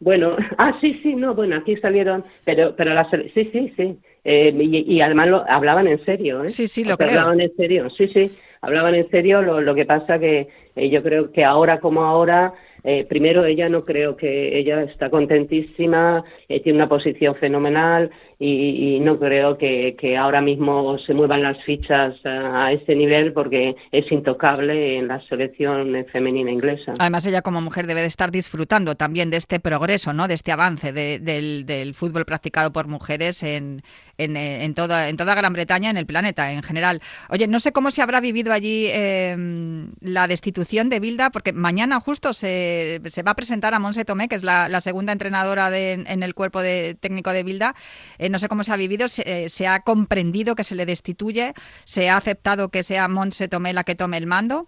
Bueno, 0.00 0.36
ah, 0.58 0.76
sí, 0.80 1.00
sí, 1.02 1.14
no, 1.14 1.34
bueno, 1.34 1.56
aquí 1.56 1.76
salieron, 1.76 2.24
pero, 2.44 2.74
pero 2.76 2.92
la, 2.92 3.08
sí, 3.10 3.50
sí, 3.52 3.72
sí. 3.76 3.98
Eh, 4.28 4.52
y, 4.58 5.00
además 5.00 5.28
lo, 5.28 5.48
hablaban 5.48 5.86
en 5.86 6.04
serio, 6.04 6.42
¿eh? 6.42 6.50
Sí, 6.50 6.66
sí, 6.66 6.84
lo 6.84 6.96
creo. 6.96 7.10
Hablaban 7.10 7.40
en 7.40 7.54
serio, 7.56 7.88
sí, 7.90 8.08
sí, 8.08 8.32
hablaban 8.66 8.94
en 8.94 9.08
serio. 9.10 9.42
Lo, 9.42 9.60
lo 9.60 9.74
que 9.74 9.84
pasa 9.86 10.18
que 10.18 10.48
Eh, 10.76 10.90
yo 10.90 11.02
creo 11.02 11.32
que 11.32 11.42
ahora 11.44 11.80
como 11.80 12.04
ahora 12.04 12.52
eh, 12.88 13.04
primero, 13.04 13.44
ella 13.44 13.68
no 13.68 13.84
creo 13.84 14.16
que 14.16 14.56
ella 14.56 14.84
está 14.84 15.10
contentísima, 15.10 16.22
eh, 16.48 16.60
tiene 16.60 16.78
una 16.78 16.88
posición 16.88 17.34
fenomenal 17.34 18.12
y, 18.38 19.00
no 19.00 19.18
creo 19.18 19.58
que, 19.58 20.16
ahora 20.16 20.40
mismo 20.40 20.96
se 20.98 21.14
muevan 21.14 21.42
las 21.42 21.60
fichas 21.64 22.14
a, 22.24 22.70
este 22.70 22.94
nivel 22.94 23.32
porque 23.32 23.74
es 23.90 24.12
intocable 24.12 24.98
en 24.98 25.08
la 25.08 25.20
selección 25.22 26.06
femenina 26.12 26.50
inglesa. 26.50 26.94
Además, 26.98 27.26
ella 27.26 27.42
como 27.42 27.60
mujer 27.60 27.86
debe 27.86 28.02
de 28.02 28.06
estar 28.06 28.30
disfrutando 28.30 28.94
también 28.94 29.30
de 29.30 29.38
este 29.38 29.58
progreso, 29.58 30.12
¿no? 30.12 30.28
de 30.28 30.34
este 30.34 30.52
avance 30.52 30.92
del, 30.92 31.94
fútbol 31.94 32.24
practicado 32.24 32.72
por 32.72 32.86
mujeres 32.86 33.42
en, 33.42 33.82
en, 34.18 34.74
toda, 34.74 35.08
en 35.08 35.16
toda 35.16 35.34
Gran 35.34 35.54
Bretaña, 35.54 35.90
en 35.90 35.96
el 35.96 36.06
planeta 36.06 36.52
en 36.52 36.62
general. 36.62 37.00
Oye, 37.30 37.48
no 37.48 37.58
sé 37.58 37.72
cómo 37.72 37.90
se 37.90 38.02
habrá 38.02 38.20
vivido 38.20 38.52
allí 38.52 38.88
em, 38.92 39.92
la 40.00 40.28
destitución 40.28 40.88
de 40.88 41.00
Bilda, 41.00 41.30
porque 41.30 41.52
mañana 41.52 42.00
justo 42.00 42.32
se 42.32 42.75
se, 43.10 43.22
va 43.22 43.32
a 43.32 43.34
presentar 43.34 43.74
a 43.74 43.78
Monse 43.78 44.04
Tomé, 44.04 44.28
que 44.28 44.36
es 44.36 44.42
la, 44.42 44.80
segunda 44.80 45.12
entrenadora 45.12 45.76
en 45.76 46.22
el 46.22 46.34
cuerpo 46.34 46.60
de, 46.60 46.96
técnico 47.00 47.32
de 47.32 47.42
Bilda. 47.42 47.74
Eh, 48.18 48.28
no 48.28 48.38
sé 48.38 48.48
cómo 48.48 48.64
se 48.64 48.72
ha 48.72 48.76
vivido, 48.76 49.06
eh, 49.24 49.48
se, 49.48 49.66
ha 49.66 49.80
comprendido 49.80 50.54
que 50.54 50.64
se 50.64 50.74
le 50.74 50.86
destituye, 50.86 51.54
se 51.84 52.08
ha 52.08 52.16
aceptado 52.16 52.68
que 52.68 52.82
sea 52.82 53.08
Monse 53.08 53.48
Tomé 53.48 53.72
la 53.72 53.84
que 53.84 53.94
tome 53.94 54.18
el 54.18 54.26
mando. 54.26 54.66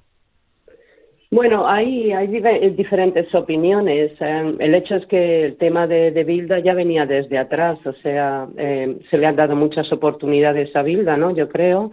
Bueno, 1.30 1.68
hay, 1.68 2.10
hay 2.12 2.26
diferentes 2.70 3.34
opiniones. 3.34 4.12
Eh, 4.18 4.54
el 4.58 4.74
hecho 4.74 4.96
es 4.96 5.06
que 5.06 5.44
el 5.44 5.56
tema 5.58 5.86
de, 5.86 6.10
Bilda 6.24 6.58
ya 6.58 6.72
venía 6.72 7.04
desde 7.04 7.36
atrás, 7.38 7.78
o 7.84 7.92
sea, 8.02 8.48
se 8.56 9.18
le 9.18 9.26
han 9.26 9.36
dado 9.36 9.54
muchas 9.54 9.92
oportunidades 9.92 10.74
a 10.74 10.82
Bilda, 10.82 11.16
¿no? 11.18 11.34
Yo 11.34 11.48
creo 11.48 11.92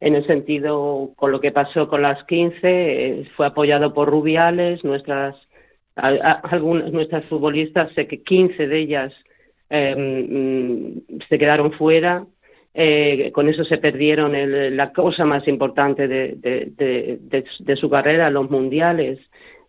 en 0.00 0.14
el 0.14 0.26
sentido 0.26 1.12
con 1.16 1.30
lo 1.30 1.40
que 1.40 1.52
pasó 1.52 1.88
con 1.88 2.02
las 2.02 2.24
15, 2.24 2.58
eh, 2.62 3.30
fue 3.36 3.46
apoyado 3.46 3.92
por 3.92 4.08
Rubiales, 4.08 4.84
nuestras 4.84 5.36
algunas 5.96 6.92
nuestras 6.92 7.24
futbolistas, 7.26 7.92
sé 7.92 8.06
que 8.06 8.22
15 8.22 8.66
de 8.68 8.78
ellas 8.78 9.12
mm, 9.68 11.20
se 11.28 11.38
quedaron 11.38 11.72
fuera, 11.72 12.24
eh, 12.72 13.30
con 13.32 13.48
eso 13.48 13.64
se 13.64 13.78
perdieron 13.78 14.32
la 14.76 14.92
cosa 14.92 15.24
más 15.24 15.46
importante 15.48 16.08
de, 16.08 17.76
su 17.76 17.90
carrera, 17.90 18.30
los 18.30 18.50
mundiales. 18.50 19.18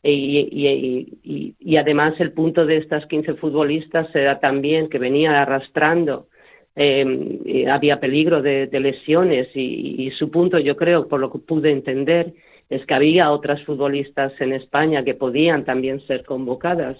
Y, 0.04 1.56
y, 1.60 1.78
además 1.78 2.16
el 2.20 2.32
punto 2.32 2.66
de 2.66 2.78
estas 2.78 3.06
15 3.06 3.36
futbolistas 3.36 4.08
era 4.16 4.40
también 4.40 4.90
que 4.90 4.98
venía 4.98 5.42
arrastrando 5.42 6.28
eh, 6.76 7.68
había 7.70 8.00
peligro 8.00 8.42
de, 8.42 8.68
lesiones 8.72 9.50
y, 9.56 10.10
su 10.12 10.32
punto, 10.32 10.60
yo 10.60 10.76
creo, 10.78 11.08
por 11.08 11.20
lo 11.20 11.32
que 11.32 11.40
pude 11.40 11.72
entender, 11.72 12.34
es 12.70 12.86
que 12.86 12.94
había 12.94 13.32
otras 13.32 13.64
futbolistas 13.64 14.34
en 14.40 14.54
España 14.54 15.04
que 15.04 15.14
podían 15.14 15.66
también 15.66 16.00
ser 16.08 16.24
convocadas. 16.24 16.98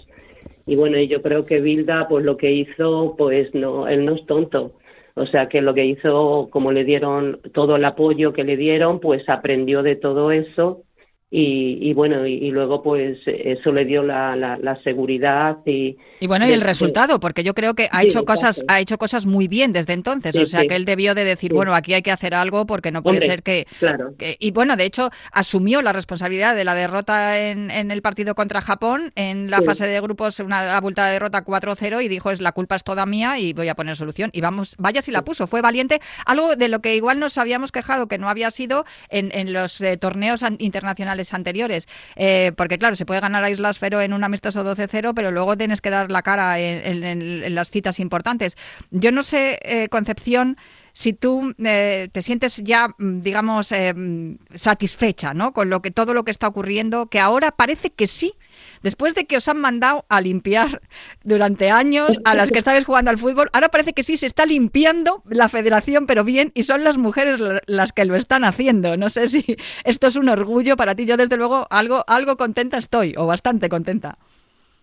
Y 0.66 0.76
bueno, 0.76 0.98
yo 0.98 1.22
creo 1.22 1.46
que 1.46 1.60
Bilda, 1.60 2.08
pues 2.08 2.24
lo 2.24 2.36
que 2.36 2.52
hizo, 2.52 3.14
pues 3.16 3.54
no, 3.54 3.88
él 3.88 4.04
no 4.04 4.14
es 4.14 4.26
tonto. 4.26 4.74
O 5.14 5.26
sea 5.26 5.48
que 5.48 5.60
lo 5.60 5.74
que 5.74 5.84
hizo, 5.84 6.48
como 6.50 6.72
le 6.72 6.84
dieron 6.84 7.40
todo 7.52 7.76
el 7.76 7.84
apoyo 7.84 8.32
que 8.32 8.44
le 8.44 8.56
dieron, 8.56 9.00
pues 9.00 9.28
aprendió 9.28 9.82
de 9.82 9.96
todo 9.96 10.32
eso 10.32 10.84
y, 11.34 11.94
bueno, 11.94 12.26
y, 12.26 12.50
luego 12.50 12.82
pues 12.82 13.18
eso 13.26 13.72
le 13.72 13.86
dio 13.86 14.02
la, 14.02 14.36
la, 14.36 14.82
seguridad 14.82 15.58
y... 15.64 15.96
Y 16.20 16.26
bueno, 16.26 16.46
y 16.46 16.52
el 16.52 16.60
resultado, 16.60 17.20
porque 17.20 17.42
yo 17.42 17.54
creo 17.54 17.74
que 17.74 17.88
ha 17.90 18.02
hecho 18.02 18.26
cosas 18.26 18.62
ha 18.68 18.80
hecho 18.80 18.98
cosas 18.98 19.24
muy 19.24 19.48
bien 19.48 19.72
desde 19.72 19.94
entonces, 19.94 20.36
o 20.36 20.44
sea 20.44 20.66
que 20.66 20.76
él 20.76 20.84
debió 20.84 21.14
de 21.14 21.24
decir, 21.24 21.54
bueno, 21.54 21.74
aquí 21.74 21.94
hay 21.94 22.02
que 22.02 22.10
hacer 22.10 22.34
algo 22.34 22.66
porque 22.66 22.90
no 22.90 23.02
puede 23.02 23.22
ser 23.22 23.42
que, 23.42 23.66
claro. 23.78 24.14
Y 24.38 24.50
bueno, 24.50 24.76
de 24.76 24.84
hecho, 24.84 25.10
asumió 25.32 25.80
la 25.80 25.94
responsabilidad 25.94 26.54
de 26.54 26.64
la 26.64 26.74
derrota 26.74 27.40
en, 27.40 27.70
en 27.70 27.90
el 27.90 28.02
partido 28.02 28.34
contra 28.34 28.60
Japón, 28.60 29.12
en 29.14 29.50
la 29.50 29.62
fase 29.62 29.86
de 29.86 30.00
grupos, 30.02 30.38
una 30.40 30.76
abultada 30.76 31.10
derrota 31.10 31.46
4-0 31.46 32.04
y 32.04 32.08
dijo, 32.08 32.30
es 32.30 32.42
la 32.42 32.52
culpa 32.52 32.76
es 32.76 32.84
toda 32.84 33.06
mía 33.06 33.38
y 33.38 33.54
voy 33.54 33.68
a 33.68 33.74
poner 33.74 33.96
solución. 33.96 34.28
Y 34.34 34.42
vamos, 34.42 34.76
vaya 34.78 35.00
si 35.00 35.10
la 35.10 35.22
puso, 35.22 35.46
fue 35.46 35.62
valiente, 35.62 36.02
algo 36.26 36.56
de 36.56 36.68
lo 36.68 36.80
que 36.80 36.94
igual 36.94 37.18
nos 37.18 37.38
habíamos 37.38 37.72
quejado 37.72 38.06
que 38.06 38.18
no 38.18 38.28
había 38.28 38.50
sido 38.50 38.84
en, 39.08 39.30
en 39.32 39.54
los 39.54 39.80
eh, 39.80 39.96
torneos 39.96 40.44
internacionales 40.58 41.21
anteriores. 41.34 41.88
Eh, 42.16 42.52
porque 42.56 42.78
claro, 42.78 42.96
se 42.96 43.06
puede 43.06 43.20
ganar 43.20 43.44
a 43.44 43.50
Islas 43.50 43.78
Fero 43.78 44.00
en 44.00 44.12
un 44.12 44.24
amistoso 44.24 44.64
12-0, 44.64 45.12
pero 45.14 45.30
luego 45.30 45.56
tienes 45.56 45.80
que 45.80 45.90
dar 45.90 46.10
la 46.10 46.22
cara 46.22 46.58
en, 46.58 47.54
las 47.54 47.70
citas 47.70 48.00
importantes. 48.00 48.56
Yo 48.90 49.12
no 49.12 49.22
sé, 49.22 49.58
eh, 49.62 49.88
Concepción, 49.88 50.56
si 50.92 51.12
tú 51.12 51.54
eh, 51.58 52.08
te 52.12 52.22
sientes 52.22 52.56
ya, 52.58 52.88
mm, 52.98 53.22
digamos, 53.22 53.72
eh, 53.72 53.94
satisfecha, 54.54 55.34
¿no? 55.34 55.52
Con 55.52 55.70
lo 55.70 55.80
que 55.82 55.90
todo 55.90 56.14
lo 56.14 56.24
que 56.24 56.30
está 56.30 56.48
ocurriendo, 56.48 57.06
que 57.06 57.18
ahora 57.18 57.50
parece 57.50 57.90
que 57.90 58.06
sí, 58.06 58.34
después 58.82 59.14
de 59.14 59.26
que 59.26 59.36
os 59.36 59.48
han 59.48 59.60
mandado 59.60 60.04
a 60.08 60.20
limpiar 60.20 60.80
durante 61.24 61.70
años 61.70 62.20
a 62.24 62.34
las 62.34 62.50
que 62.50 62.58
estabais 62.58 62.84
jugando 62.84 63.10
al 63.10 63.18
fútbol, 63.18 63.50
ahora 63.52 63.68
parece 63.68 63.92
que 63.92 64.02
sí 64.02 64.16
se 64.16 64.26
está 64.26 64.46
limpiando 64.46 65.22
la 65.28 65.48
federación, 65.48 66.06
pero 66.06 66.24
bien, 66.24 66.52
y 66.54 66.64
son 66.64 66.84
las 66.84 66.98
mujeres 66.98 67.40
las 67.66 67.92
que 67.92 68.04
lo 68.04 68.16
están 68.16 68.44
haciendo. 68.44 68.96
No 68.96 69.08
sé 69.08 69.28
si 69.28 69.56
esto 69.84 70.06
es 70.06 70.16
un 70.16 70.28
orgullo 70.28 70.76
para 70.76 70.94
ti. 70.94 71.06
Yo 71.06 71.16
desde 71.16 71.36
luego 71.36 71.66
algo, 71.70 72.04
algo 72.06 72.36
contenta 72.36 72.76
estoy, 72.76 73.14
o 73.16 73.26
bastante 73.26 73.68
contenta. 73.68 74.18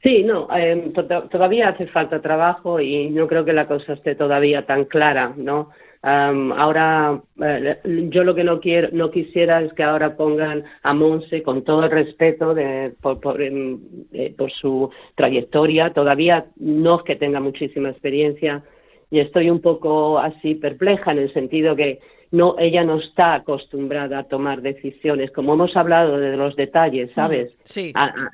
Sí, 0.02 0.24
no, 0.24 0.48
eh, 0.56 0.94
todavía 1.30 1.70
hace 1.70 1.88
falta 1.88 2.22
trabajo 2.22 2.80
y 2.80 3.10
no 3.10 3.28
creo 3.28 3.44
que 3.44 3.52
la 3.52 3.68
cosa 3.68 3.94
esté 3.94 4.16
todavía 4.16 4.66
tan 4.66 4.86
clara, 4.86 5.34
¿no? 5.36 5.72
Ahora, 6.02 7.22
eh, 7.44 7.78
yo 8.10 8.24
lo 8.24 8.34
que 8.34 8.44
no 8.44 8.60
quiero, 8.60 8.90
no 8.92 9.12
quisiera 9.12 9.62
es 9.62 9.74
que 9.74 9.84
ahora 9.84 10.16
pongan 10.16 10.64
a 10.84 10.94
Monse 10.94 11.44
con 11.44 11.64
todo 11.64 11.84
el 11.84 11.92
respeto 11.92 12.54
de, 12.54 12.94
por, 13.02 13.20
por, 13.20 13.42
eh, 13.42 14.34
por 14.38 14.52
su 14.52 14.90
trayectoria. 15.16 15.94
Todavía 15.94 16.46
no 16.58 17.00
es 17.00 17.04
que 17.04 17.16
tenga 17.16 17.40
muchísima 17.40 17.90
experiencia 17.90 18.64
y 19.12 19.20
estoy 19.20 19.50
un 19.50 19.60
poco 19.60 20.20
así 20.20 20.56
perpleja 20.56 21.12
en 21.12 21.20
el 21.20 21.34
sentido 21.34 21.76
que 21.76 22.00
no, 22.32 22.56
ella 22.60 22.84
no 22.84 23.00
está 23.00 23.36
acostumbrada 23.36 24.20
a 24.20 24.24
tomar 24.24 24.62
decisiones, 24.62 25.32
como 25.32 25.54
hemos 25.54 25.76
hablado 25.76 26.18
de 26.18 26.38
los 26.38 26.56
detalles, 26.56 27.10
mm, 27.12 27.16
¿sabes? 27.16 27.52
Sí. 27.64 27.92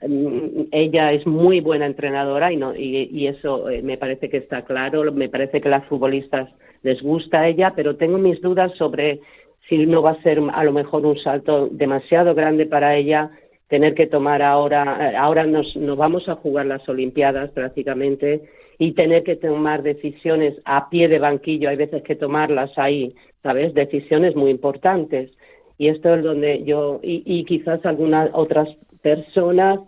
Mm, 0.08 0.68
ella 0.72 1.14
es 1.14 1.26
muy 1.26 1.62
buena 1.62 1.86
entrenadora 1.86 2.52
y, 2.52 2.58
no, 2.58 2.76
y, 2.76 3.10
y 3.12 3.28
eso 3.28 3.70
eh, 3.70 3.82
me 3.82 3.98
parece 3.98 4.30
que 4.30 4.38
está 4.38 4.64
claro, 4.64 5.12
me 5.14 5.30
parece 5.30 5.62
que 5.62 5.70
las 5.70 5.86
futbolistas 5.86 6.50
les 6.84 7.02
gusta 7.02 7.42
a 7.42 7.48
ella, 7.48 7.74
pero 7.76 7.96
tengo 7.96 8.18
mis 8.18 8.42
dudas 8.42 8.74
sobre 8.78 9.22
si 9.70 9.86
no 9.86 10.02
va 10.02 10.12
a 10.12 10.22
ser 10.22 10.42
a 10.54 10.64
lo 10.64 10.72
mejor 10.72 11.06
un 11.06 11.18
salto 11.18 11.70
demasiado 11.72 12.36
grande 12.36 12.66
para 12.66 12.96
ella 12.96 13.32
tener 13.68 13.96
que 13.96 14.08
tomar 14.08 14.42
ahora, 14.42 15.10
eh, 15.12 15.16
ahora 15.16 15.46
nos, 15.46 15.76
nos 15.76 15.98
vamos 15.98 16.30
a 16.30 16.36
jugar 16.36 16.66
las 16.66 16.88
Olimpiadas 16.88 17.52
prácticamente 17.52 18.44
y 18.78 18.94
tener 18.94 19.24
que 19.24 19.36
tomar 19.36 19.84
decisiones 19.84 20.56
a 20.66 20.90
pie 20.90 21.08
de 21.08 21.20
banquillo, 21.20 21.70
hay 21.70 21.78
veces 21.78 22.04
que 22.04 22.16
tomarlas 22.16 22.78
ahí, 22.78 23.16
¿sabes? 23.44 23.74
Decisiones 23.74 24.36
muy 24.36 24.52
importantes. 24.52 25.32
Y 25.78 25.90
esto 25.90 26.16
es 26.16 26.24
donde 26.24 26.64
yo, 26.64 27.00
y, 27.04 27.24
y 27.26 27.46
quizás 27.46 27.86
algunas 27.86 28.30
otras 28.34 28.70
personas 29.02 29.80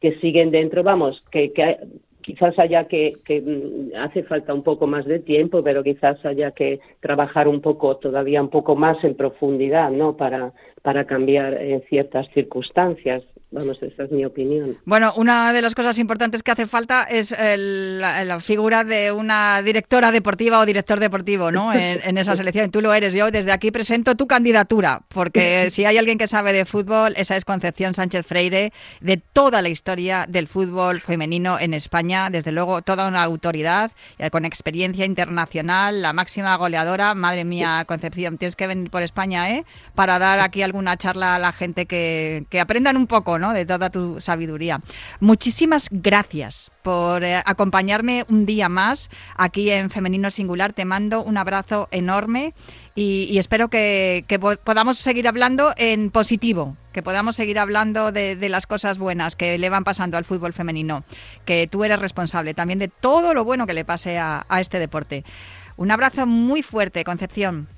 que 0.00 0.18
siguen 0.20 0.50
dentro, 0.50 0.82
vamos, 0.82 1.22
que, 1.30 1.52
que 1.52 1.78
quizás 2.28 2.58
haya 2.58 2.84
que, 2.88 3.14
que, 3.24 3.40
mm, 3.40 3.96
hace 3.96 4.22
falta 4.22 4.52
un 4.52 4.62
poco 4.62 4.86
más 4.86 5.06
de 5.06 5.18
tiempo, 5.18 5.62
pero 5.62 5.82
quizás 5.82 6.22
haya 6.26 6.50
que 6.50 6.80
trabajar 7.00 7.48
un 7.48 7.62
poco, 7.62 7.96
todavía 7.96 8.42
un 8.42 8.50
poco 8.50 8.76
más 8.76 9.02
en 9.02 9.14
profundidad, 9.14 9.90
¿no? 9.90 10.16
Para, 10.16 10.52
para 10.82 11.06
cambiar 11.06 11.54
en 11.54 11.82
ciertas 11.88 12.28
circunstancias. 12.32 13.22
Vamos, 13.50 13.82
esa 13.82 14.04
es 14.04 14.10
mi 14.10 14.26
opinión. 14.26 14.76
Bueno, 14.84 15.14
una 15.16 15.54
de 15.54 15.62
las 15.62 15.74
cosas 15.74 15.98
importantes 15.98 16.42
que 16.42 16.50
hace 16.50 16.66
falta 16.66 17.04
es 17.04 17.34
la, 17.38 18.40
figura 18.40 18.84
de 18.84 19.10
una 19.10 19.62
directora 19.62 20.12
deportiva 20.12 20.60
o 20.60 20.66
director 20.66 21.00
deportivo, 21.00 21.50
¿no? 21.50 21.72
En, 21.78 22.18
esa 22.18 22.36
selección. 22.36 22.70
Tú 22.70 22.82
lo 22.82 22.92
eres. 22.92 23.14
Yo 23.14 23.30
desde 23.30 23.52
aquí 23.52 23.70
presento 23.70 24.14
tu 24.16 24.26
candidatura, 24.26 25.02
porque 25.08 25.70
si 25.72 25.84
hay 25.84 25.96
alguien 25.96 26.18
que 26.18 26.26
sabe 26.26 26.52
de 26.52 26.64
fútbol, 26.64 27.14
esa 27.16 27.36
es 27.36 27.44
Concepción 27.44 27.94
Sánchez 27.94 28.26
Freire, 28.26 28.72
de 29.00 29.16
toda 29.16 29.62
la 29.62 29.68
historia 29.68 30.26
del 30.28 30.48
fútbol 30.48 31.00
femenino 31.00 31.58
en 31.58 31.72
España. 31.74 32.28
Desde 32.30 32.52
luego, 32.52 32.82
toda 32.82 33.08
una 33.08 33.22
autoridad 33.22 33.92
eh, 34.18 34.30
con 34.30 34.44
experiencia 34.44 35.06
internacional, 35.06 36.02
la 36.02 36.12
máxima 36.12 36.54
goleadora. 36.56 37.14
Madre 37.14 37.44
mía, 37.44 37.84
Concepción, 37.86 38.36
tienes 38.36 38.56
que 38.56 38.66
venir 38.66 38.90
por 38.90 39.02
España, 39.02 39.50
¿eh? 39.50 39.64
Para 39.94 40.18
dar 40.18 40.40
aquí 40.40 40.62
alguna 40.78 40.96
charla 40.96 41.34
a 41.34 41.38
la 41.40 41.52
gente 41.52 41.86
que, 41.86 42.46
que 42.50 42.60
aprendan 42.60 42.96
un 42.96 43.08
poco 43.08 43.38
¿no? 43.38 43.52
de 43.52 43.66
toda 43.66 43.90
tu 43.90 44.20
sabiduría. 44.20 44.80
Muchísimas 45.18 45.88
gracias 45.90 46.70
por 46.82 47.24
eh, 47.24 47.42
acompañarme 47.44 48.24
un 48.28 48.46
día 48.46 48.68
más 48.68 49.10
aquí 49.36 49.70
en 49.70 49.90
Femenino 49.90 50.30
Singular. 50.30 50.72
Te 50.74 50.84
mando 50.84 51.24
un 51.24 51.36
abrazo 51.36 51.88
enorme 51.90 52.54
y, 52.94 53.38
espero 53.38 53.68
que, 53.68 54.24
podamos 54.64 54.98
seguir 54.98 55.26
hablando 55.26 55.72
en 55.76 56.10
positivo, 56.10 56.76
que 56.92 57.02
podamos 57.02 57.34
seguir 57.34 57.58
hablando 57.58 58.12
de, 58.12 58.36
las 58.48 58.66
cosas 58.66 58.98
buenas 58.98 59.34
que 59.34 59.58
le 59.58 59.70
van 59.70 59.82
pasando 59.82 60.16
al 60.16 60.24
fútbol 60.24 60.52
femenino, 60.52 61.02
que 61.44 61.68
tú 61.68 61.82
eres 61.82 61.98
responsable 61.98 62.54
también 62.54 62.78
de 62.78 62.88
todo 62.88 63.34
lo 63.34 63.44
bueno 63.44 63.66
que 63.66 63.74
le 63.74 63.84
pase 63.84 64.18
a 64.18 64.44
este 64.60 64.78
deporte. 64.78 65.24
Un 65.76 65.90
abrazo 65.90 66.26
muy 66.26 66.62
fuerte, 66.62 67.04
Concepción. 67.04 67.68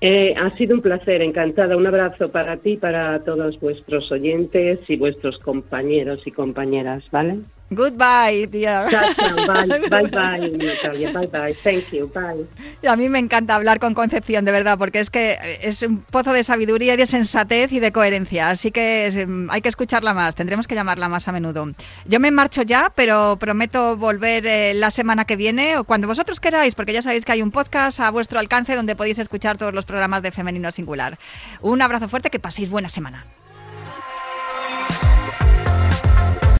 Eh, 0.00 0.34
ha 0.36 0.56
sido 0.56 0.76
un 0.76 0.82
placer, 0.82 1.22
encantada. 1.22 1.76
Un 1.76 1.86
abrazo 1.86 2.30
para 2.30 2.56
ti, 2.58 2.76
para 2.76 3.18
todos 3.24 3.58
vuestros 3.58 4.10
oyentes 4.12 4.78
y 4.88 4.96
vuestros 4.96 5.38
compañeros 5.38 6.24
y 6.26 6.30
compañeras, 6.30 7.04
¿vale? 7.10 7.38
Goodbye, 7.70 8.46
dear. 8.46 8.88
Bye, 9.18 9.66
bye, 9.90 10.08
bye, 10.10 10.50
Natalia, 10.56 11.12
bye, 11.12 11.26
bye, 11.26 11.54
thank 11.62 11.92
you, 11.92 12.08
bye. 12.08 12.46
Y 12.82 12.86
a 12.86 12.96
mí 12.96 13.08
me 13.10 13.18
encanta 13.18 13.54
hablar 13.54 13.78
con 13.78 13.92
Concepción, 13.92 14.44
de 14.46 14.52
verdad, 14.52 14.78
porque 14.78 15.00
es 15.00 15.10
que 15.10 15.36
es 15.60 15.82
un 15.82 16.00
pozo 16.00 16.32
de 16.32 16.44
sabiduría 16.44 16.96
de 16.96 17.04
sensatez 17.04 17.70
y 17.72 17.80
de 17.80 17.92
coherencia, 17.92 18.48
así 18.48 18.70
que 18.70 19.06
em, 19.06 19.50
hay 19.50 19.60
que 19.60 19.68
escucharla 19.68 20.14
más, 20.14 20.34
tendremos 20.34 20.66
que 20.66 20.74
llamarla 20.74 21.08
más 21.08 21.28
a 21.28 21.32
menudo. 21.32 21.66
Yo 22.06 22.20
me 22.20 22.30
marcho 22.30 22.62
ya, 22.62 22.90
pero 22.94 23.36
prometo 23.36 23.96
volver 23.96 24.46
eh, 24.46 24.72
la 24.74 24.90
semana 24.90 25.24
que 25.24 25.36
viene 25.36 25.76
o 25.76 25.84
cuando 25.84 26.06
vosotros 26.06 26.40
queráis, 26.40 26.74
porque 26.74 26.92
ya 26.92 27.02
sabéis 27.02 27.24
que 27.24 27.32
hay 27.32 27.42
un 27.42 27.50
podcast 27.50 28.00
a 28.00 28.10
vuestro 28.10 28.38
alcance 28.38 28.74
donde 28.74 28.96
podéis 28.96 29.18
escuchar 29.18 29.58
todos 29.58 29.74
los 29.74 29.84
programas 29.84 30.22
de 30.22 30.30
Femenino 30.30 30.70
Singular. 30.72 31.18
Un 31.60 31.82
abrazo 31.82 32.08
fuerte, 32.08 32.30
que 32.30 32.38
paséis 32.38 32.70
buena 32.70 32.88
semana. 32.88 33.24